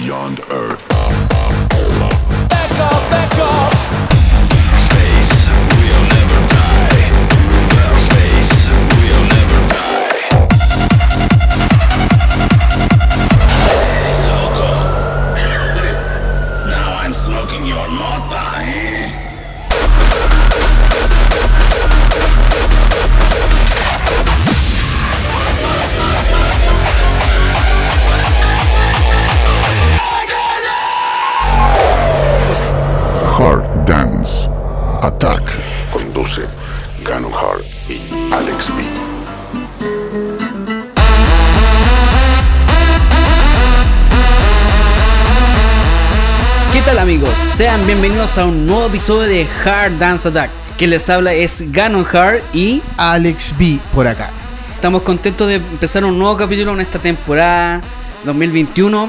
[0.00, 0.86] beyond Earth.
[2.48, 4.15] Back off, back off.
[47.56, 50.50] Sean bienvenidos a un nuevo episodio de Hard Dance Attack.
[50.76, 54.28] Quien les habla es Ganon Hard y Alex B por acá.
[54.74, 57.80] estamos contentos de empezar un nuevo capítulo en esta temporada
[58.26, 59.08] 2021.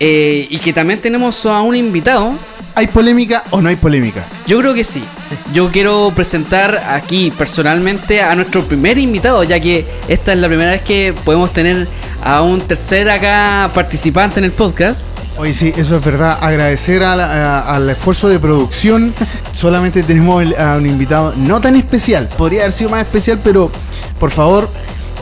[0.00, 2.32] eh, y que también tenemos a un invitado.
[2.74, 4.24] ¿Hay polémica o no hay polémica?
[4.46, 5.04] Yo creo que sí.
[5.52, 10.70] Yo quiero presentar aquí personalmente a nuestro primer invitado, ya que esta es la primera
[10.70, 11.86] vez que podemos tener
[12.24, 15.04] a un tercer acá participante en el podcast.
[15.38, 16.38] Oye, sí, eso es verdad.
[16.40, 19.12] Agradecer al esfuerzo de producción.
[19.52, 22.26] Solamente tenemos a un invitado no tan especial.
[22.38, 23.70] Podría haber sido más especial, pero
[24.18, 24.70] por favor,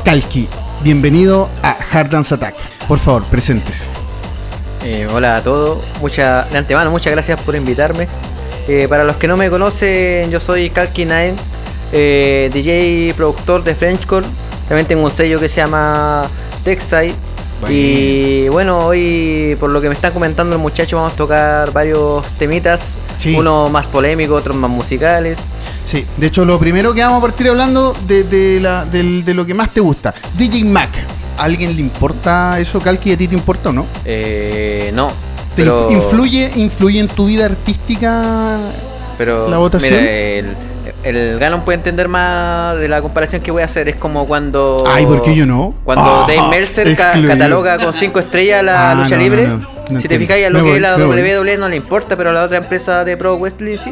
[0.04, 0.48] Kalki,
[0.84, 2.54] bienvenido a Hard Dance Attack.
[2.86, 3.88] Por favor, presentes.
[4.84, 5.82] Eh, hola a todos,
[6.16, 6.22] de
[6.58, 8.06] antemano muchas gracias por invitarme.
[8.68, 11.32] Eh, para los que no me conocen, yo soy Kalki9,
[11.92, 14.26] eh, DJ productor de Frenchcore.
[14.68, 16.28] También tengo un sello que se llama
[16.62, 17.14] Textile.
[17.72, 22.24] Y bueno, hoy por lo que me están comentando los muchachos vamos a tocar varios
[22.38, 22.80] temitas,
[23.18, 23.34] Sí.
[23.36, 25.38] unos más polémicos, otros más musicales.
[25.86, 29.34] Sí, de hecho, lo primero que vamos a partir hablando de, de la- del- de
[29.34, 30.14] lo que más te gusta.
[30.36, 30.90] DJ Mac.
[31.38, 33.12] ¿A alguien le importa eso, Kalki?
[33.12, 33.86] ¿A ti te importa o no?
[34.04, 38.58] Eh, no, ¿Te pero, influye, influye en tu vida artística
[39.18, 40.00] pero la votación?
[40.00, 40.56] mira, el,
[41.04, 43.88] el Ganon puede entender más de la comparación que voy a hacer.
[43.88, 44.84] Es como cuando.
[44.86, 45.74] Ay, ¿por qué yo no?
[45.84, 49.46] Cuando Ah, Dave Mercer ca- cataloga con 5 estrellas la Ah, lucha no, libre.
[49.46, 50.96] no, no, no si te fijáis a lo Me que voy, es la.
[50.96, 53.90] WWE no le importa, pero a la otra empresa de Pro Wrestling sí.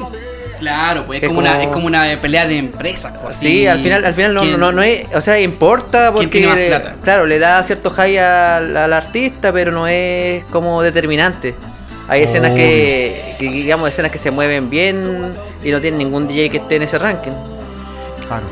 [0.58, 3.12] Claro, pues es Es como, una, es como una pelea de empresas.
[3.20, 6.12] pues, Sí, al final, al final no, ¿Quién- no, no es, o sea, importa ¿Quién
[6.12, 6.94] porque tiene más le- plata?
[7.02, 11.52] claro, le da cierto high al, al artista, pero no es como determinante.
[12.08, 15.30] Hay escenas que, que, digamos, escenas que se mueven bien
[15.64, 17.32] y no tienen ningún DJ que esté en ese ranking.
[18.26, 18.46] Claro.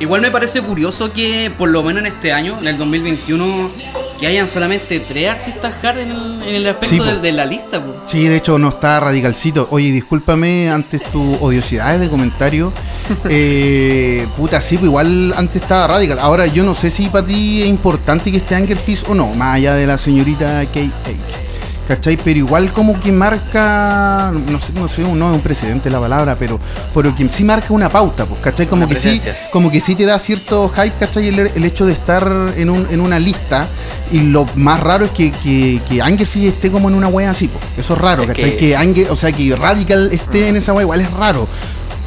[0.00, 3.70] Igual me parece curioso que, por lo menos en este año, en el 2021,
[4.18, 7.44] que hayan solamente tres artistas hard en el, en el aspecto Sí, de, de la
[7.46, 7.80] lista.
[7.80, 7.94] po.
[8.06, 9.68] Sí, de hecho no está radicalcito.
[9.70, 12.72] Oye, discúlpame antes tus odiosidades de comentario.
[13.28, 16.18] Eh, puta, sí, pues igual antes estaba radical.
[16.18, 19.26] Ahora yo no sé si para ti es importante que esté Anger Fist o no,
[19.34, 21.43] más allá de la señorita KH.
[21.86, 22.16] ¿Cachai?
[22.16, 26.34] Pero igual como que marca, no sé, no sé, no es un precedente la palabra,
[26.38, 26.58] pero,
[26.94, 28.66] pero que sí marca una pauta, pues, ¿cachai?
[28.66, 29.20] Como Una que sí,
[29.52, 31.28] como que sí te da cierto hype, ¿cachai?
[31.28, 33.66] El, el hecho de estar en, un, en una lista.
[34.12, 37.30] Y lo más raro es que, que, que Anger Fist esté como en una wea
[37.30, 37.62] así, pues.
[37.76, 38.52] Eso es raro, Es ¿cachai?
[38.52, 41.46] que- Que, Anger, o sea, que Radical esté en esa wea, igual es raro.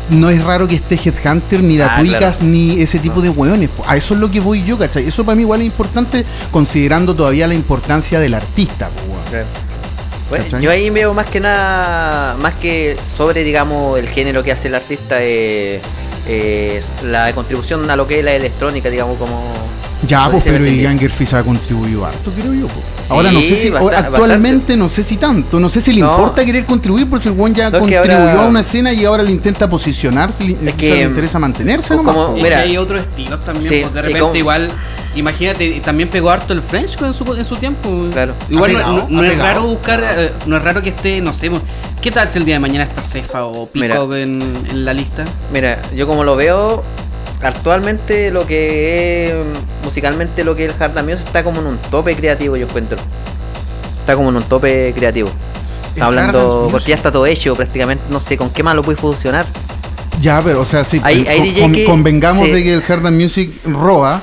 [0.09, 2.45] No es raro que esté Headhunter, ni Ah, Datuicas, claro.
[2.51, 3.69] ni ese tipo de weones.
[3.69, 3.83] po.
[3.85, 5.05] A eso es lo que voy yo, ¿cachai?
[5.05, 9.45] Eso para mí igual es importante, considerando todavía la importancia del artista, weón.
[10.29, 14.67] Bueno, yo ahí veo más que nada, más que sobre, digamos, el género que hace
[14.67, 15.79] el artista, eh,
[16.27, 19.41] eh, la contribución a lo que es la electrónica, digamos, como...
[20.07, 20.63] Ya, pues, pero.
[20.89, 22.67] Anger Fist ha contribuido harto, creo yo.
[22.67, 22.81] po.
[23.09, 26.11] Ahora no sé si, bastante- actualmente no sé si tanto, no sé si le No.
[26.11, 29.05] importa querer contribuir, porque el weón ya No, es contribuyó ahora- a una escena y
[29.05, 32.37] ahora le intenta posicionarse, le, incluso que, le interesa mantenerse como- nomás.
[32.37, 32.57] Es Mira.
[32.57, 33.69] que hay otros estilos también.
[33.73, 34.69] Sí, pues, de repente, como- igual,
[35.15, 37.89] imagínate, también pegó harto el French en su, en su tiempo.
[38.11, 38.33] Claro.
[38.49, 41.21] Igual no- pegado, no, no ha es raro buscar, eh, no es raro que esté,
[41.21, 41.61] no sé, pues,
[42.01, 45.25] ¿qué tal si el día de mañana está Cefa o Pico en, en la lista?
[45.53, 46.83] Mira, yo como lo veo,
[47.41, 49.35] actualmente lo que es
[49.83, 52.97] musicalmente lo que es el hard music está como en un tope creativo, yo encuentro.
[53.99, 55.29] Está como en un tope creativo.
[55.93, 58.97] Está hablando, porque ya está todo hecho prácticamente, no sé con qué más lo puede
[58.97, 59.45] funcionar.
[60.21, 62.51] Ya, pero, o sea, sí, Hay- el- hay con- DJ con- que- convengamos sí.
[62.51, 64.21] de que el Hard Music roba,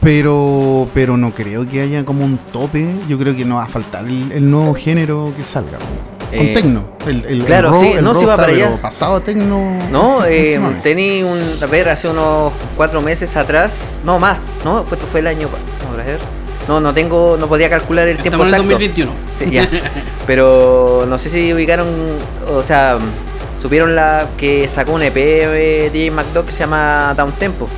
[0.00, 2.86] pero pero no creo que haya como un tope.
[3.08, 5.78] Yo creo que no va a faltar el, el nuevo género que salga.
[6.30, 6.84] Con Eh, tecno.
[7.06, 8.78] El, el, claro, el sí, el no, ro sí va para allá.
[8.80, 9.78] pasado tecno.
[9.90, 13.72] No, eh, tení un, a ver, hace unos cuatro meses atrás,
[14.04, 15.48] no más, no, fue, fue el año.
[16.66, 19.06] No, no tengo, no podía calcular el tiempo Estamos en el exacto.
[19.06, 19.12] 2021.
[19.38, 19.68] Sí, ya.
[20.26, 21.86] Pero no sé si ubicaron,
[22.50, 22.96] o sea,
[23.60, 27.68] supieron la que sacó un EP de DJ McDo que se llama Down Tempo.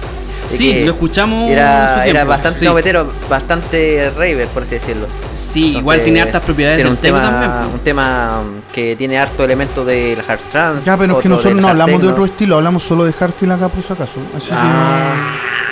[0.49, 2.65] De Sí, que lo escuchamos en su Era, tiempo, era bastante sí.
[2.65, 5.07] novetero, bastante raver, por así decirlo.
[5.35, 7.75] Sí, Entonces, igual tiene hartas propiedades tiene del un tema también.
[7.75, 10.83] Un tema um, que tiene harto elemento del hard trance.
[10.85, 12.13] Ya, pero es que otro nosotros no hablamos de techno.
[12.13, 14.21] otro estilo, hablamos solo de hardstyle acá por si acaso.
[14.37, 15.15] Así Ah,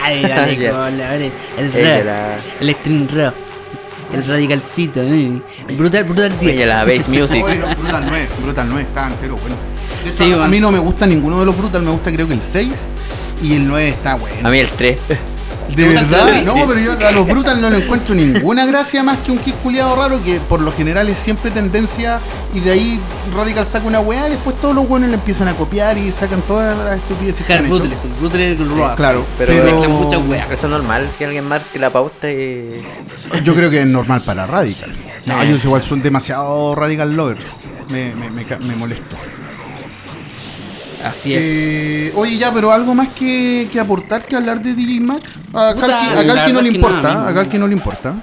[0.03, 3.35] Ay, dale, el Ella rap, el extreme rap,
[4.12, 5.41] el radicalcito, eh.
[5.76, 6.53] brutal, brutal 10.
[6.55, 7.11] ella la bass que.
[7.21, 7.44] music.
[7.44, 9.56] Oye, no, Brutal 9, Brutal 9 está entero bueno.
[10.05, 12.35] De Sí, a mí no me gusta ninguno de los Brutal, me gusta creo que
[12.35, 12.71] el 6
[13.43, 14.47] y el 9 está bueno.
[14.47, 14.99] A mí el 3.
[15.75, 19.33] De verdad, no, pero yo a los Brutal no le encuentro ninguna gracia más que
[19.33, 22.21] un kick culiado raro que por lo general es siempre tendencia
[22.55, 23.01] y de ahí
[23.35, 26.43] Radical saca una weá y después todos los buenos le empiezan a copiar y sacan
[26.43, 27.59] todas las estupideces que.
[27.63, 28.95] Ruthless, el Ruthless Raw.
[28.95, 30.51] Claro, Pero- pero, Mezclan muchas weas.
[30.51, 32.69] Eso es normal que alguien marque la pauta y.
[33.43, 34.95] yo creo que es normal para Radical.
[35.27, 35.47] No, Eh.
[35.47, 37.41] ellos igual son demasiado Radical lovers.
[37.89, 39.17] Me, me, me, ca- me molesto.
[41.05, 41.45] Así es.
[41.45, 45.23] Eh, oye, ya, pero algo más que, que aportar que hablar de DJ Mac.
[45.53, 48.15] A Kalki no le importa, a Kalki no le importa.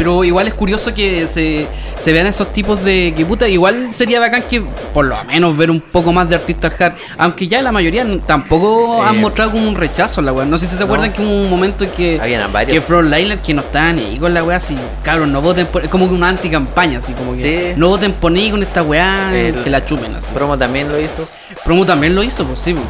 [0.00, 1.66] Pero igual es curioso que se,
[1.98, 4.62] se vean esos tipos de que puta, igual sería bacán que
[4.94, 9.04] por lo menos ver un poco más de artistas hard, aunque ya la mayoría tampoco
[9.04, 9.06] Eh.
[9.06, 10.46] han mostrado como un rechazo a la weá.
[10.46, 12.72] No sé si se acuerdan que hubo un momento en que, Habían varios.
[12.72, 15.90] que Frontliner que no estaban ni con la weá así, cabrón, no voten por, es
[15.90, 17.78] como que una anti-campaña, así como que Sí.
[17.78, 20.32] no voten por ni con esta weá, El- que la chupen así.
[20.32, 21.28] Promo también lo hizo.
[21.62, 22.86] Promo también lo hizo, pues sí, pues.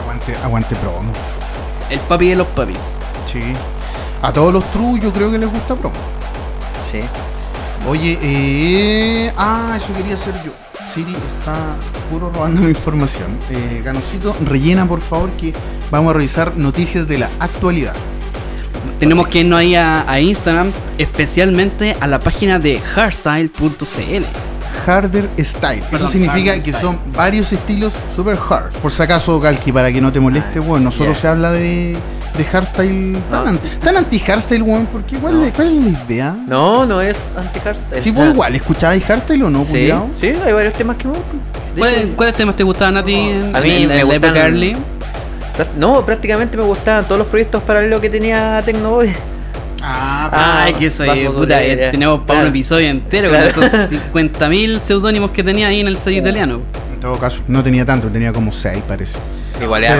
[0.00, 1.10] Aguante, aguante promo.
[1.90, 2.78] el papi de los papis.
[3.32, 3.42] Sí.
[4.22, 5.96] A todos los true yo creo que les gusta promo.
[6.90, 7.00] Sí.
[7.88, 10.52] Oye, eh, ah, eso quería hacer yo.
[10.92, 11.76] Siri está
[12.10, 13.38] puro robando mi información.
[13.50, 15.52] Eh, Ganosito, rellena por favor que
[15.90, 17.94] vamos a revisar noticias de la actualidad.
[18.98, 24.24] Tenemos que irnos ahí a, a Instagram, especialmente a la página de hardstyle.cl.
[24.86, 25.82] Harder Style.
[25.92, 26.80] Eso significa que style.
[26.80, 28.72] son varios estilos super hard.
[28.80, 31.20] Por si acaso, Galki, para que no te moleste, bueno, nosotros ya.
[31.20, 31.96] se habla de,
[32.38, 33.50] de hardstyle tan, No.
[33.50, 36.36] an- tan anti-hardstyle, weón, porque ¿cuál, es- cuál es la idea?
[36.46, 38.02] No, no es anti-hardstyle.
[38.02, 40.08] Sí, vos igual, ¿escuchabais hardstyle o no, Sí, culiao?
[40.20, 42.14] sí, hay varios temas que me gustan.
[42.16, 44.36] ¿Cuáles temas te gustaban a ti en, A mí en me en la época gustan-
[44.46, 44.76] early?
[45.76, 49.10] No, prácticamente me gustaban todos los proyectos paralelos que tenía Tecnoboy.
[49.82, 51.04] Ah, Ah, Ay, que eso
[51.36, 53.52] puta, eh, tenemos para un episodio entero Claro.
[53.54, 56.60] con esos 50.000 seudónimos que tenía ahí en el sello italiano.
[56.92, 59.16] en todo caso, no tenía tanto, tenía como 6 parece.
[59.62, 59.90] Igual es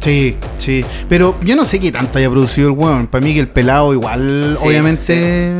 [0.00, 0.84] Sí, sí.
[1.08, 3.06] Pero yo no sé qué tanto haya producido el weón.
[3.08, 5.52] Para mí que el pelado igual, Sí, obviamente,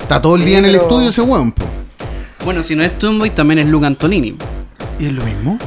[0.00, 1.52] está todo el Sí, día en el pero- estudio ese weón.
[1.52, 1.64] po.
[2.44, 4.36] Bueno, si no es Tumboy, también es Luke Antonini.
[4.98, 5.58] ¿Y es lo mismo?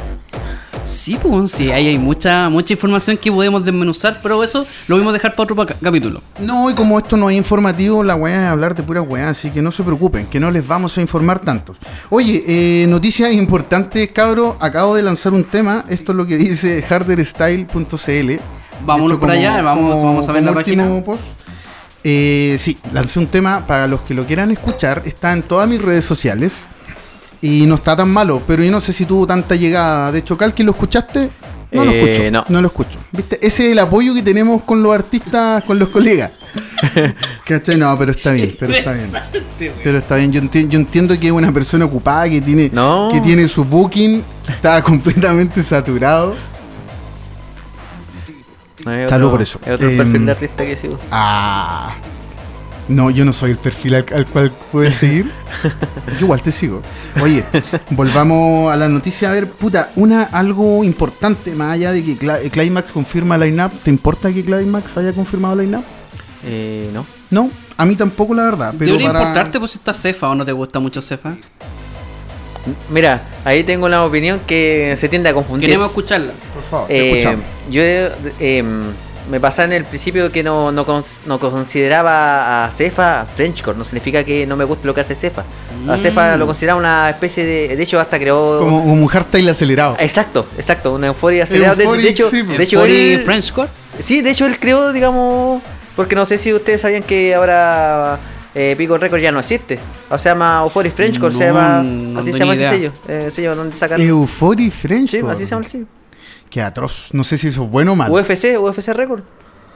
[0.87, 5.11] Sí, pues sí, ahí hay mucha, mucha información que podemos desmenuzar, pero eso lo vamos
[5.11, 6.21] a dejar para otro capítulo.
[6.39, 9.49] No, y como esto no es informativo, la weá es hablar de pura weá, así
[9.51, 11.77] que no se preocupen, que no les vamos a informar tantos.
[12.09, 16.81] Oye, eh, noticias importantes, cabro, acabo de lanzar un tema, esto es lo que dice
[16.89, 18.39] harderstyle.cl.
[18.85, 20.87] Vámonos por allá, vamos- vamos a ver la página.
[21.03, 21.23] post.
[22.03, 25.81] Eh, sí, lancé un tema para los que lo quieran escuchar, está en todas mis
[25.81, 26.65] redes sociales
[27.41, 30.11] y no está tan malo, pero yo no sé si tuvo tanta llegada.
[30.11, 31.29] De hecho, Calqui, ¿lo escuchaste?
[31.71, 32.31] No lo Eh, escucho.
[32.31, 32.45] no.
[32.47, 32.97] No lo escucho.
[33.11, 33.35] ¿Viste?
[33.45, 36.31] Ese es el apoyo que tenemos con los artistas, con los colegas.
[37.45, 37.77] ¿Cachai?
[37.77, 39.11] No, pero está bien, pero está bien.
[39.83, 43.09] Pero está bien, yo, enti- yo entiendo que es una persona ocupada que tiene, No.
[43.11, 46.35] que tiene su booking, está completamente saturado.
[48.85, 49.59] No, Salud por eso.
[49.65, 50.97] hay otro Em, perfil de artista que sigo.
[51.11, 51.95] Ah.
[52.89, 55.29] No, yo no soy el perfil al, al cual puedes seguir.
[56.13, 56.81] Yo igual te sigo.
[57.21, 57.43] Oye,
[57.91, 59.29] volvamos a la noticia.
[59.29, 63.71] A ver, puta, una algo importante, más allá de que Cla- Climax confirma line-up.
[63.83, 65.83] ¿Te importa que Climax haya confirmado line-up?
[66.45, 67.05] Eh, no.
[67.29, 68.73] No, a mí tampoco, la verdad.
[68.79, 69.19] Pero Debería para...
[69.19, 71.35] importarte pues si está Cefa o no te gusta mucho Cefa.
[72.89, 75.67] Mira, ahí tengo una opinión que se tiende a confundir.
[75.67, 76.31] Queremos escucharla.
[76.53, 77.37] Por favor, Eh,
[77.69, 78.73] yo eh,
[79.29, 83.77] me pasaba en el principio que no, no, cons- no consideraba a Cefa Frenchcore.
[83.77, 85.41] No significa que no me guste lo que hace Cefa.
[85.87, 85.99] A Mm.
[85.99, 87.75] Cefa lo consideraba una especie de.
[87.75, 88.59] De hecho, hasta creó.
[88.59, 89.95] Como, un hardstyle acelerado.
[89.99, 91.75] Exacto, exacto, una euforia acelerada.
[91.75, 93.69] De, de Euphoric, hecho, sí, de hecho Euphoria él- Frenchcore.
[93.99, 95.61] Sí, de hecho él creó, digamos,
[95.95, 98.19] porque no sé si ustedes sabían que ahora
[98.55, 99.79] eh, Pico Record ya no existe.
[100.09, 102.69] O se llama Euphoric Frenchcore, se No, llama, no así se llama idea.
[102.69, 103.99] ese sello, eh, sello donde sacan.
[104.01, 105.11] Euphoria French.
[105.11, 105.85] sí, así se llama el sello.
[106.49, 107.09] Qué atroz.
[107.11, 108.13] No sé si eso es bueno o malo.
[108.13, 109.21] UFC, UFC Record,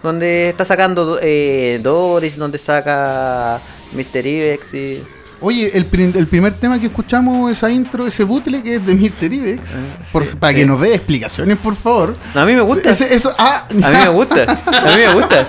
[0.03, 3.59] donde está sacando eh, Doris, donde saca
[3.93, 4.25] Mr.
[4.25, 5.03] Ibex y
[5.43, 9.33] Oye, el, prim- el primer tema que escuchamos, esa intro, ese bootleg es de Mr.
[9.33, 9.75] Ibex.
[10.11, 10.59] Por- sí, para sí.
[10.59, 12.15] que nos dé explicaciones, por favor.
[12.35, 12.91] No, a mí me gusta.
[12.91, 14.43] Ese- eso, ah, A mí me gusta.
[14.67, 15.47] A mí me gusta.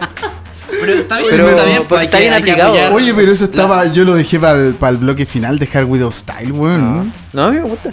[0.71, 2.71] Pero está bien, Pero- está bien, está que- bien que aplicado.
[2.71, 4.59] apoyar Oye, pero eso la- estaba, yo lo dejé para
[4.91, 7.13] el, bloque final de Hard Without Style, weón.
[7.35, 7.91] No, a mí me gusta.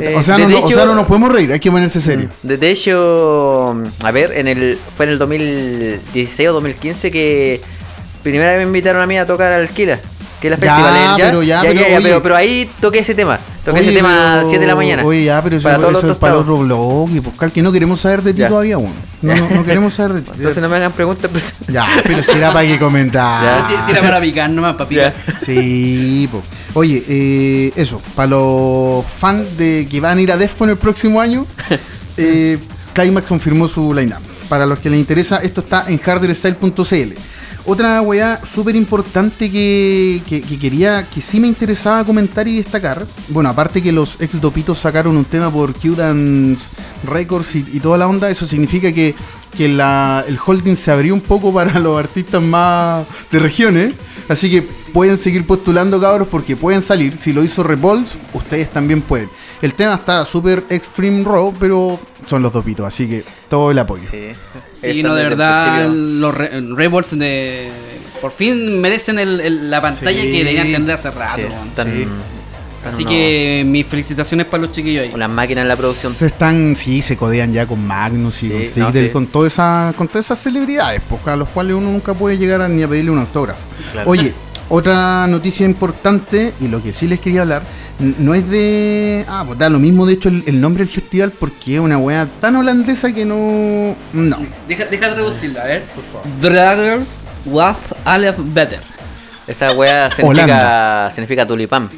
[0.00, 2.28] Eh, o, sea, de no, o sea, no nos podemos reír, hay que ponerse serio.
[2.42, 7.60] De, de hecho, a ver, en el fue en el 2016 o 2015 que
[8.22, 9.98] primera vez me invitaron a mí a tocar al Kila.
[10.40, 11.98] Que es la Ya, festival, pero ya, pero, oye.
[12.00, 13.40] pero, pero ahí toqué ese tema.
[13.64, 15.04] Toqué Oye, ese tema a pero- 7 de la mañana.
[15.04, 17.10] Oye, ya, pero eso, para todos eso los es para otro blog.
[17.10, 18.48] Y pues, Calqui, no queremos saber de ti Ya.
[18.48, 18.94] todavía, bueno.
[19.20, 20.30] No, no, no queremos saber de ti.
[20.36, 21.28] Entonces no me hagan preguntas.
[21.32, 21.54] pues.
[21.66, 23.66] Ya, pero si era para que comentar.
[23.66, 25.14] Si, si era para picar nomás, para picar.
[25.44, 26.40] Sí, po.
[26.74, 31.20] Oye, eh, eso, para los fans de que van a ir a Defcon el próximo
[31.20, 31.46] año,
[32.16, 32.58] eh,
[32.94, 34.20] Climax confirmó su lineup.
[34.48, 37.12] Para los que les interesa, esto está en harderstyle.cl.
[37.66, 43.06] Otra weá súper importante que, que- que quería, que sí me interesaba comentar y destacar.
[43.28, 46.70] Bueno, aparte que los ex dopitos sacaron un tema por Q-Dance
[47.04, 49.14] Records y, y toda la onda, eso significa que,
[49.56, 53.94] que la- el holding se abrió un poco para los artistas más de regiones.
[54.28, 54.62] Así que
[54.92, 57.16] pueden seguir postulando, cabros, porque pueden salir.
[57.16, 59.30] Si lo hizo Repulse, ustedes también pueden.
[59.62, 64.04] El tema está súper extreme raw, pero son los dopitos, así que todo el apoyo.
[64.10, 64.28] Sí,
[64.72, 67.70] Sí, no, de verdad, los re- Revolts de.
[68.20, 70.30] Por fin merecen el- el- la pantalla Sí.
[70.30, 71.42] que deberían tener hace rato.
[71.42, 72.06] Sí.
[72.88, 75.10] Así unos- que mis felicitaciones para los chiquillos ahí.
[75.14, 76.12] Unas máquinas en la producción.
[76.12, 79.08] Se están, sí, se codean ya con Magnus y Sí, con no, sí.
[79.10, 82.60] con, toda esa, con todas esas celebridades, pues, a los cuales uno nunca puede llegar
[82.62, 83.60] a- ni a pedirle un autógrafo.
[83.92, 84.10] Claro.
[84.10, 84.32] Oye,
[84.68, 87.62] otra noticia importante, y lo que sí les quería hablar,
[88.18, 89.24] no es de.
[89.28, 91.98] Ah, pues da lo mismo, de hecho, el, el nombre del festival, porque es una
[91.98, 93.96] weá tan holandesa que no.
[94.12, 94.36] No.
[94.68, 95.82] Deja, deja de reducirla, a ver.
[96.40, 98.80] Brothers was Aleph Better.
[99.46, 101.88] Esa wea significa, significa tulipán.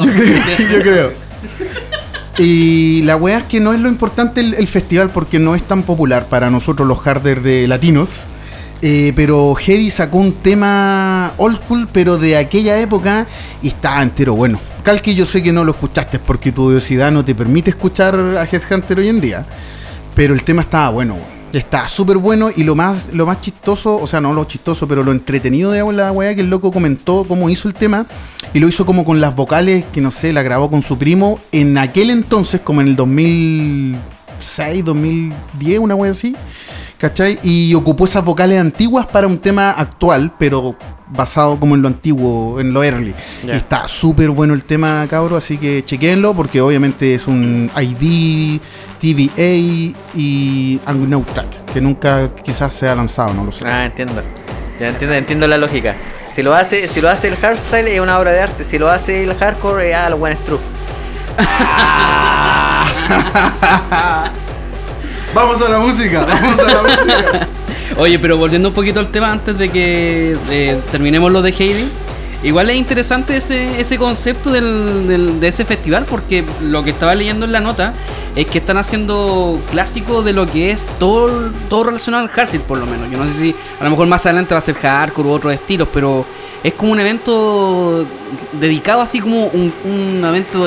[0.72, 1.12] Yo creo.
[2.38, 5.62] Y la weá es que no es lo importante el, el festival porque no es
[5.62, 8.26] tan popular para nosotros los harders de latinos.
[8.82, 13.26] Eh, pero Heavy sacó un tema old school, pero de aquella época
[13.60, 14.60] y está entero bueno.
[14.82, 18.44] Calque, yo sé que no lo escuchaste porque tu odiosidad no te permite escuchar a
[18.44, 19.44] Headhunter hoy en día.
[20.14, 21.39] Pero el tema estaba bueno, weón.
[21.52, 25.02] Está súper bueno y lo más, lo más chistoso, o sea, no lo chistoso, pero
[25.02, 28.06] lo entretenido de la weá que el loco comentó cómo hizo el tema
[28.54, 31.40] y lo hizo como con las vocales que no sé, la grabó con su primo
[31.50, 36.36] en aquel entonces, como en el 2006, 2010, una weá así,
[36.98, 37.40] ¿cachai?
[37.42, 40.76] Y ocupó esas vocales antiguas para un tema actual, pero
[41.10, 43.14] basado como en lo antiguo, en lo early.
[43.44, 48.60] Y está súper bueno el tema, cabro, así que chequenlo porque obviamente es un ID,
[49.00, 53.66] TVA y Unknown Track, que nunca quizás se ha lanzado, no lo sé.
[53.66, 54.22] Ah, entiendo.
[54.78, 55.94] Ya entiendo, entiendo la lógica.
[56.34, 58.64] Si lo hace, si lo hace el hardstyle es una obra de arte.
[58.64, 60.58] Si lo hace el hardcore, ah, lo bueno es true.
[65.34, 67.48] Vamos a la música, vamos a la música.
[68.00, 71.86] Oye, pero volviendo un poquito al tema antes de que eh, terminemos lo de Heidi.
[72.42, 77.44] Igual es interesante ese, ese concepto del, de ese festival porque lo que estaba leyendo
[77.44, 77.92] en la nota
[78.34, 82.78] es que están haciendo clásicos de lo que es todo, todo relacionado al hardstyle por
[82.78, 83.10] lo menos.
[83.10, 85.52] Yo no sé si a lo mejor más adelante va a ser hardcore u otros
[85.52, 86.24] estilos, pero
[86.64, 88.06] es como un evento
[88.52, 90.66] dedicado así como un, un evento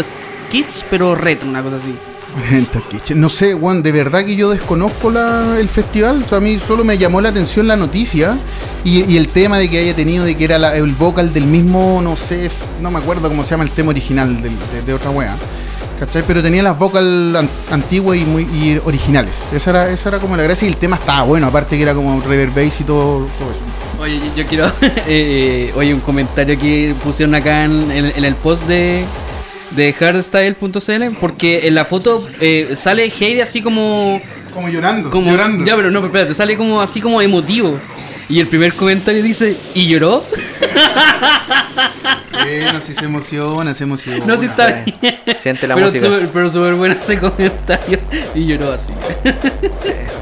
[0.52, 1.96] kitsch pero retro, una cosa así.
[3.16, 5.12] No sé, Juan, de verdad que yo desconozco
[5.58, 6.26] el festival.
[6.32, 8.38] A mí solo me llamó la atención la noticia
[8.84, 12.16] y, el tema de que haya tenido de que era el vocal del mismo, no
[12.16, 12.50] sé,
[12.82, 14.38] no me acuerdo cómo se llama el tema original
[14.86, 15.36] de, otra wea.
[16.00, 16.24] ¿Cachai?
[16.26, 19.36] Pero tenía las vocal an- antiguas y muy originales.
[19.54, 21.94] Esa era, esa era como la gracia y el tema estaba bueno, aparte que era
[21.94, 24.02] como reverb bass y todo, eso.
[24.02, 24.70] Oye, yo, quiero.
[25.08, 29.06] eh, oye, un comentario que pusieron acá en el post de,
[29.76, 31.16] de hardstyle.cl.
[31.20, 34.20] Porque en la foto eh, sale Heidi así como.
[34.54, 37.80] Como llorando, como Ya, pero no, pero espérate, sale como así como emotivo.
[38.30, 40.24] Y el primer comentario dice: ¿Y lloró?
[42.32, 44.26] Bueno, si se emociona, se emociona.
[44.26, 45.20] No, si está bien.
[45.42, 46.06] Siente la pero música.
[46.08, 48.00] súper- pero súper bueno ese comentario.
[48.36, 48.94] Y lloró así.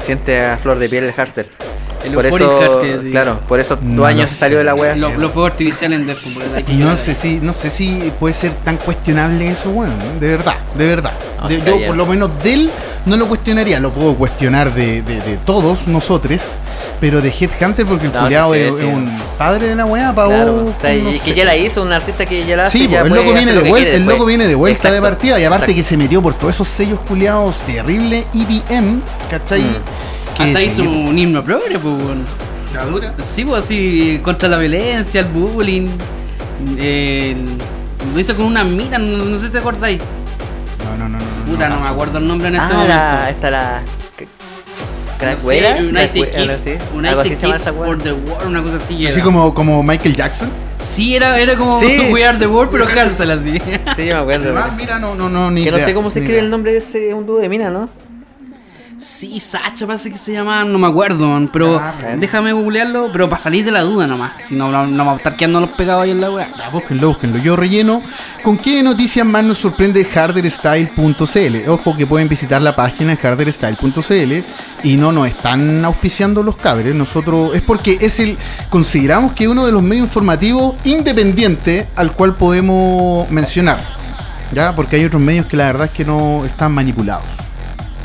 [0.04, 1.48] Siente a flor de piel el hardstyle.
[2.04, 2.80] El Por eso,
[3.10, 4.96] claro, por eso No dos lo años salió de la wea.
[4.96, 8.52] Lo, lo fue artificial en por que No sé si, no sé si puede ser
[8.64, 11.12] tan cuestionable eso, bueno, de verdad, de verdad.
[11.40, 12.70] No, De- está yo por lo menos de él
[13.04, 16.40] no lo cuestionaría, lo puedo cuestionar de, de- de todos nosotros,
[17.00, 20.30] pero de Headhunter porque el No, culiao sí, es, un padre de la weá, pagó.
[20.30, 22.78] Claro, o sea, y no que ya la hizo, un artista que ya la hace.
[22.78, 25.44] Sí, ya el loco viene de vuelta, el loco viene de vuelta de partida y
[25.44, 25.82] aparte exacto.
[25.82, 29.62] que se metió por todos esos sellos culiados terrible EDM, ¿cachai?
[29.62, 29.74] Mm.
[30.42, 31.94] Hasta hizo un himno progre, pues.
[31.94, 32.20] bueno.
[32.74, 33.14] ¿La dura?
[33.20, 35.86] Sí, pues así, contra la violencia, el bullying.
[36.78, 37.36] eh,
[38.14, 40.00] lo hizo con una mina, no, no sé si te acordáis.
[40.84, 41.24] No, no, no, no.
[41.24, 42.88] no, Puta, no, me acuerdo el nombre en este Ah, momento.
[42.94, 43.82] la, esta la.
[45.22, 46.36] No sé, United Kids.
[46.36, 49.06] Algo United Kids for the World, una cosa así.
[49.06, 49.22] Así era.
[49.22, 50.48] como, como Michael Jackson.
[50.80, 51.86] Sí, era, era como Sí.
[52.12, 53.52] We Are the World, pero cárcel así.
[53.94, 54.52] Sí, yo me acuerdo.
[54.58, 56.44] Ah, mira, no, no, no, ni que no sé cómo se escribe idea.
[56.44, 57.88] el nombre de ese un dúo de mina, ¿no?
[59.02, 63.28] Sí, Sacha parece que se llama, no me acuerdo, man, pero Ah, déjame googlearlo, pero
[63.28, 65.70] para salir de la duda nomás, si no, no, no vamos a estar quedando los
[65.70, 66.48] pegados ahí en la weá.
[66.56, 67.38] Ya, búsquenlo, búsquenlo.
[67.38, 68.00] Yo relleno.
[68.44, 71.68] ¿Con qué noticias más nos sorprende harderstyle.cl?
[71.68, 74.32] Ojo que pueden visitar la página harderstyle.cl
[74.84, 76.94] y no nos están auspiciando los cabres.
[76.94, 78.38] Nosotros es porque es el
[78.70, 83.80] consideramos que uno de los medios informativos independientes al cual podemos mencionar.
[84.52, 87.41] Ya, porque hay otros medios que la verdad es que no están manipulados.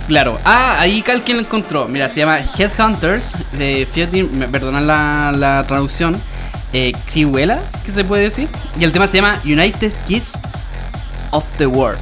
[0.08, 1.88] Claro, ah, ahí Calquien lo encontró.
[1.88, 3.34] Mira, se llama Headhunters.
[3.54, 6.16] De, fíjate, me perdonan la, la traducción.
[6.74, 8.50] Eh, Criuelas, que se puede decir.
[8.80, 10.34] Y el tema se llama United Kids
[11.32, 12.00] of the World.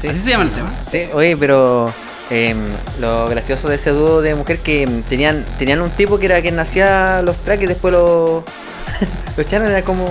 [0.00, 0.08] Sí.
[0.08, 0.70] Así se llama el tema.
[0.90, 1.92] Sí, oye, pero
[2.30, 2.56] em,
[3.00, 6.40] lo gracioso de ese dúo de mujer que em, tenían tenían un tipo que era
[6.40, 8.44] quien hacía los tracks y después lo
[9.36, 10.06] lo echaron, era como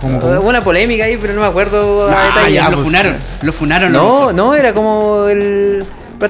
[0.00, 0.32] ¿Cómo, cómo?
[0.40, 2.54] Hubo una polémica ahí, pero no me acuerdo a Ah, detalle.
[2.54, 3.16] ya, lo pues, funaron.
[3.42, 3.92] Lo funaron.
[3.92, 5.84] No, no, era como el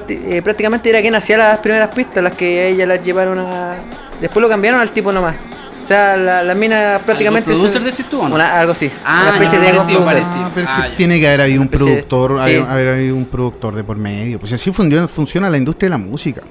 [0.09, 3.75] eh, prácticamente era quien hacía las primeras pistas, las que a ella las llevaron a
[4.21, 5.35] después lo cambiaron al tipo nomás.
[5.83, 8.35] O sea, la, la mina prácticamente ¿Algún producer se- decís tú o no?
[8.35, 8.89] una- algo así.
[9.05, 10.45] Ah, una especie ya, de parecido, parecido.
[10.45, 12.43] Ah, pero es Ah, tiene que haber habido un especie de- productor, sí.
[12.55, 14.39] haber, haber habido un productor de por medio.
[14.39, 16.41] Pues así funciona, funciona la industria de la música.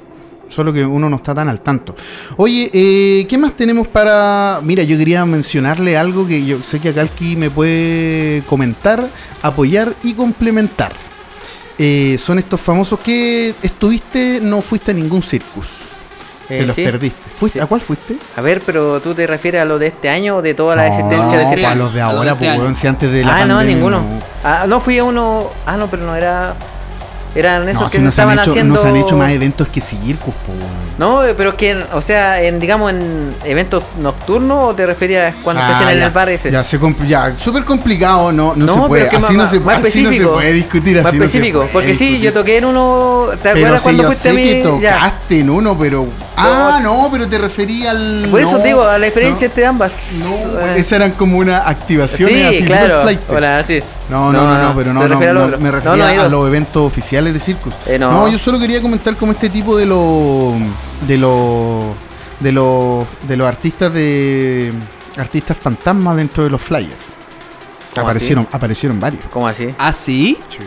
[0.48, 1.96] Solo que uno no está tan al tanto.
[2.36, 4.60] Oye, eh, ¿qué más tenemos para...?
[4.62, 9.04] Mira, yo quería mencionarle algo que yo sé que acá Alki me puede comentar,
[9.42, 10.92] apoyar y complementar.
[11.78, 15.66] Eh, son estos famosos que estuviste, no fuiste a ningún circus.
[16.48, 16.84] Eh, que los sí.
[16.84, 17.30] perdiste.
[17.40, 17.58] ¿Fuiste?
[17.58, 17.62] Sí.
[17.62, 18.16] ¿A cuál fuiste?
[18.36, 20.86] A ver, pero tú te refieres a lo de este año o de toda la
[20.86, 23.24] No, existencia de no, los de A los de ahora, este pues, si antes de
[23.24, 24.00] la Ah, no, pandemia ninguno.
[24.00, 25.48] no- Ah, no, fui a uno.
[25.66, 26.54] Ah, no, pero no era.
[27.34, 28.74] Eran esos No, que si se nos han, estaban hecho, haciendo.
[28.76, 30.84] nos han hecho más eventos que circus, po, weón.
[30.96, 35.60] No, pero es que, o sea, en, digamos, en eventos nocturnos o te referías cuando
[35.60, 36.50] se Ah, hacían en ya, el bar ese.
[36.52, 39.08] Ya, se ya, súper complicado, no, no, se pero puede.
[39.08, 40.32] Así, más, no se, más así no se específico.
[40.34, 40.96] puede discutir.
[40.98, 42.20] Más así no se específico, puede porque sí, discutir.
[42.22, 43.26] yo toqué en uno.
[43.32, 44.42] ¿Te Pero acuerdas sí, cuando yo fuiste a mí?
[44.44, 44.92] que Ya.
[44.94, 46.06] tocaste en uno, pero.
[46.36, 48.28] Ah, no, pero te refería al.
[48.30, 49.90] Por eso te digo, a la diferencia entre ambas.
[50.20, 53.02] No, Eh, esas eran como unas activaciones Sí, así, claro.
[53.02, 53.20] flight.
[53.28, 53.80] Hola, sí.
[54.10, 57.72] No, no, no, no, pero no, no, me refería a los eventos oficiales de circus.
[57.86, 58.28] Eh, no.
[58.28, 60.54] yo solo quería comentar como este tipo de los
[61.08, 61.94] de los
[62.40, 64.72] de los de los artistas de
[65.16, 66.92] artistas fantasmas dentro de los flyers.
[67.94, 69.22] ¿Cómo Aparecieron, aparecieron varios.
[69.32, 69.68] ¿Cómo así?
[69.78, 70.36] ¿Ah, sí?
[70.48, 70.58] Sí.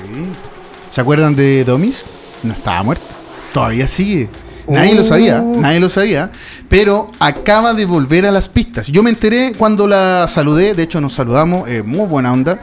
[0.92, 2.04] ¿Se acuerdan de Domis?
[2.44, 3.06] No estaba muerta.
[3.54, 4.30] Todavía sigue.
[4.68, 5.62] Nadie lo sabía, Uh.
[5.62, 6.30] nadie lo sabía,
[6.68, 8.88] pero acaba de volver a las pistas.
[8.88, 12.60] Yo me enteré cuando la saludé, de hecho nos saludamos, eh, muy buena onda.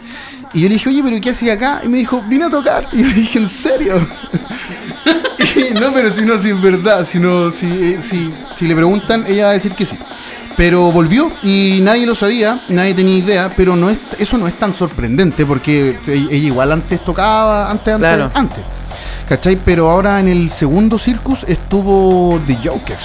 [0.54, 1.82] Y yo le dije, oye, pero ¿qué hacía acá?
[1.84, 2.88] Y me dijo, vine a tocar.
[2.92, 4.06] Y yo le dije, ¿en serio?
[5.56, 8.74] Y, no, pero si no, si es verdad, si, no, si, eh, si, si le
[8.74, 9.96] preguntan, ella va a decir que sí.
[10.56, 14.54] Pero volvió y nadie lo sabía, nadie tenía idea, pero no es, eso no es
[14.54, 18.30] tan sorprendente porque ella ella igual antes tocaba, antes, antes, Claro.
[18.34, 18.58] antes.
[19.28, 19.56] ¿Cachai?
[19.64, 23.04] Pero ahora en el segundo Circus estuvo The Jokers.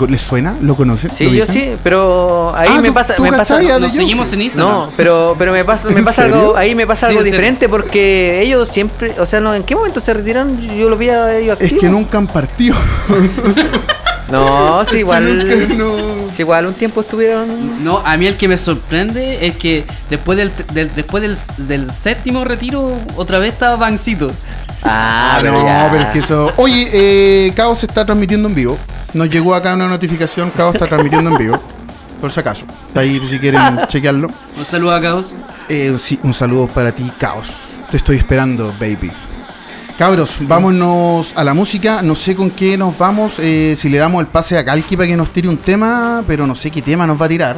[0.00, 0.56] ¿Le ¿Les suena?
[0.60, 1.10] ¿Lo conocen?
[1.16, 3.92] Sí, ¿Lo yo sí, pero ahí Ah, me ¿tú- pasa, tú me pasa, The Nos
[3.92, 4.72] seguimos en Instagram.
[4.72, 7.68] no, pero, pero me pasa, me ¿En pasa algo, ahí me pasa Sí, algo diferente
[7.68, 10.60] porque ellos siempre, o sea, no, ¿en qué momento se retiraron?
[10.60, 11.80] Yo lo vi a ellos Es activos.
[11.84, 12.76] que nunca han partido.
[14.30, 15.96] No, sí, Es que igual, no.
[16.34, 17.84] sí, igual un tiempo estuvieron.
[17.84, 21.36] No, a mí el que me sorprende es que después del, del- después del,
[21.68, 24.30] del séptimo retiro, otra vez estaba Bancito.
[24.84, 26.52] Ah, no, pero es que eso.
[26.56, 28.78] Oye, eh, se está transmitiendo en vivo.
[29.12, 30.50] Nos llegó acá una notificación.
[30.50, 31.62] Caos está transmitiendo en vivo.
[32.20, 32.64] Por si acaso.
[32.94, 34.28] Ahí si quieren chequearlo.
[34.56, 35.34] Un saludo a Caos.
[35.68, 37.48] Eh, sí, un saludo para ti, Caos.
[37.90, 39.10] Te estoy esperando, baby.
[39.98, 42.00] Cabros, vámonos a la música.
[42.02, 43.34] No sé con qué nos vamos.
[43.38, 46.46] eh, si le damos el pase a Kalki para que nos tire un tema, pero
[46.46, 47.56] no sé qué tema nos va a tirar.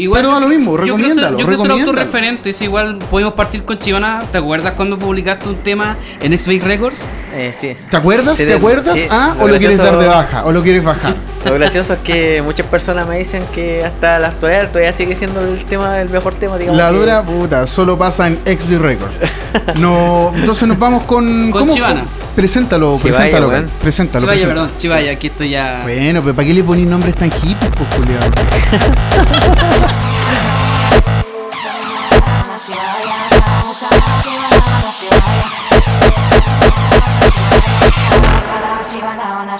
[0.00, 1.90] Igual Pero da lo mismo, yo recomiéndalo, Yo quiero ser recomiéndalo.
[1.90, 4.22] autorreferente, es igual podemos partir con Chivana.
[4.32, 7.04] ¿Te acuerdas cuando publicaste un tema en X-Base Records?
[7.34, 7.76] Eh, sí.
[7.90, 8.38] ¿Te acuerdas?
[8.38, 8.98] Sí, ¿Te acuerdas?
[8.98, 11.16] sí, ah, o lo quieres dar de baja, o lo quieres bajar.
[11.44, 15.40] Lo gracioso es que muchas personas me dicen que hasta la actualidad todavía sigue siendo
[15.40, 16.78] el tema, el mejor tema, digamos.
[16.78, 19.16] La que- dura puta, solo pasa en XB Records.
[19.76, 21.50] No, entonces nos vamos con.
[21.50, 22.04] Con Chivana.
[22.36, 23.48] Preséntalo, Chivaya, preséntalo,
[23.80, 23.80] preséntalo.
[23.80, 24.48] Chivaya, preséntalo.
[24.48, 25.80] perdón, Chivaya, aquí estoy ya.
[25.82, 27.88] Bueno, pero ¿para qué le ponís nombres tan hippies, pues,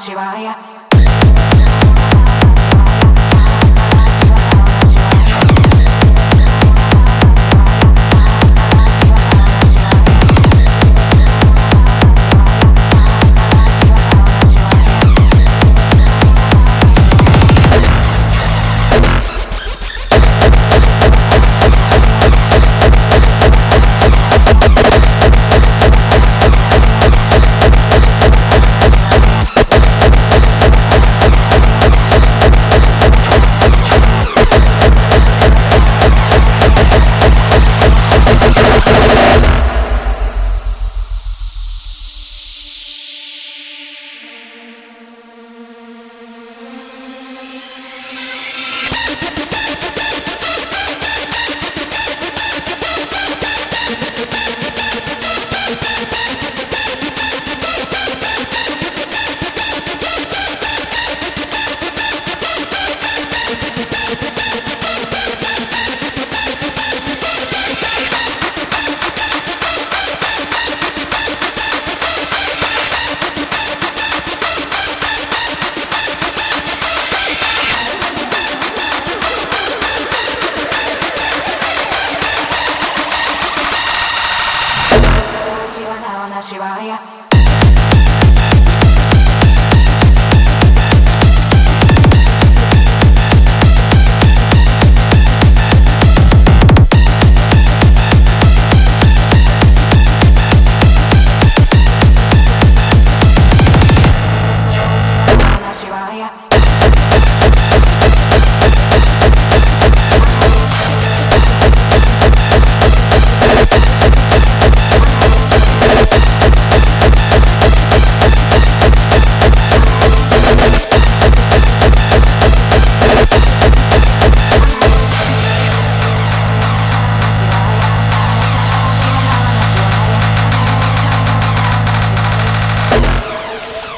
[0.06, 0.56] Shivaya.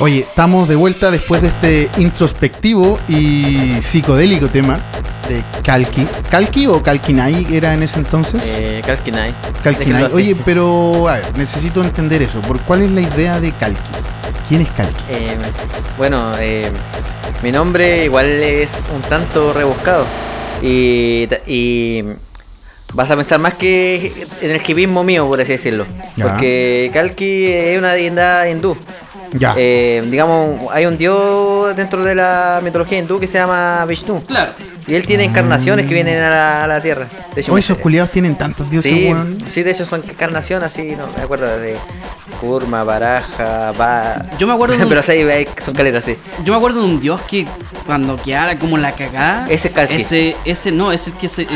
[0.02, 4.80] Oye, estamos de vuelta después de este introspectivo y psicodélico tema
[5.28, 6.04] de Kalki.
[6.28, 8.42] ¿Kalki o Kalkinai era en ese entonces?
[8.44, 9.32] Eh, Kalkinai.
[9.62, 10.12] Kalkinai.
[10.12, 12.40] Oye, pero a ver, necesito entender eso.
[12.40, 13.80] ¿Por cuál es la idea de Kalki?
[14.48, 15.00] ¿Quién es Kalki?
[15.08, 15.36] Eh,
[15.96, 16.68] bueno, eh,
[17.44, 20.04] mi nombre igual es un tanto rebuscado.
[20.62, 22.02] Y, y
[22.94, 25.86] vas a pensar más que en el esquivismo mío, por así decirlo.
[26.16, 26.28] Ya.
[26.28, 28.76] Porque Kalki es una deidad hindú.
[29.32, 29.54] Ya.
[29.56, 34.22] Eh, digamos, hay un dios dentro de la mitología hindú que se llama Vishnu.
[34.24, 34.52] Claro.
[34.86, 37.06] Y él tiene encarnaciones que vienen a la, a la tierra.
[37.34, 39.38] De hecho, me- esos culiados tienen tantos dioses, Sí, weón.
[39.50, 41.76] sí, de hecho son encarnaciones así, no me acuerdo de
[42.40, 44.24] Kurma, Baraja, Va.
[44.38, 46.16] Yo me acuerdo de un- Pero sí, hay- son caletas, sí.
[46.44, 47.46] Yo me acuerdo de un dios que
[47.86, 49.46] cuando quedara como la cagada.
[49.48, 49.94] Ese es Kalki.
[49.94, 51.46] Ese, ese no, ese es el que se eh,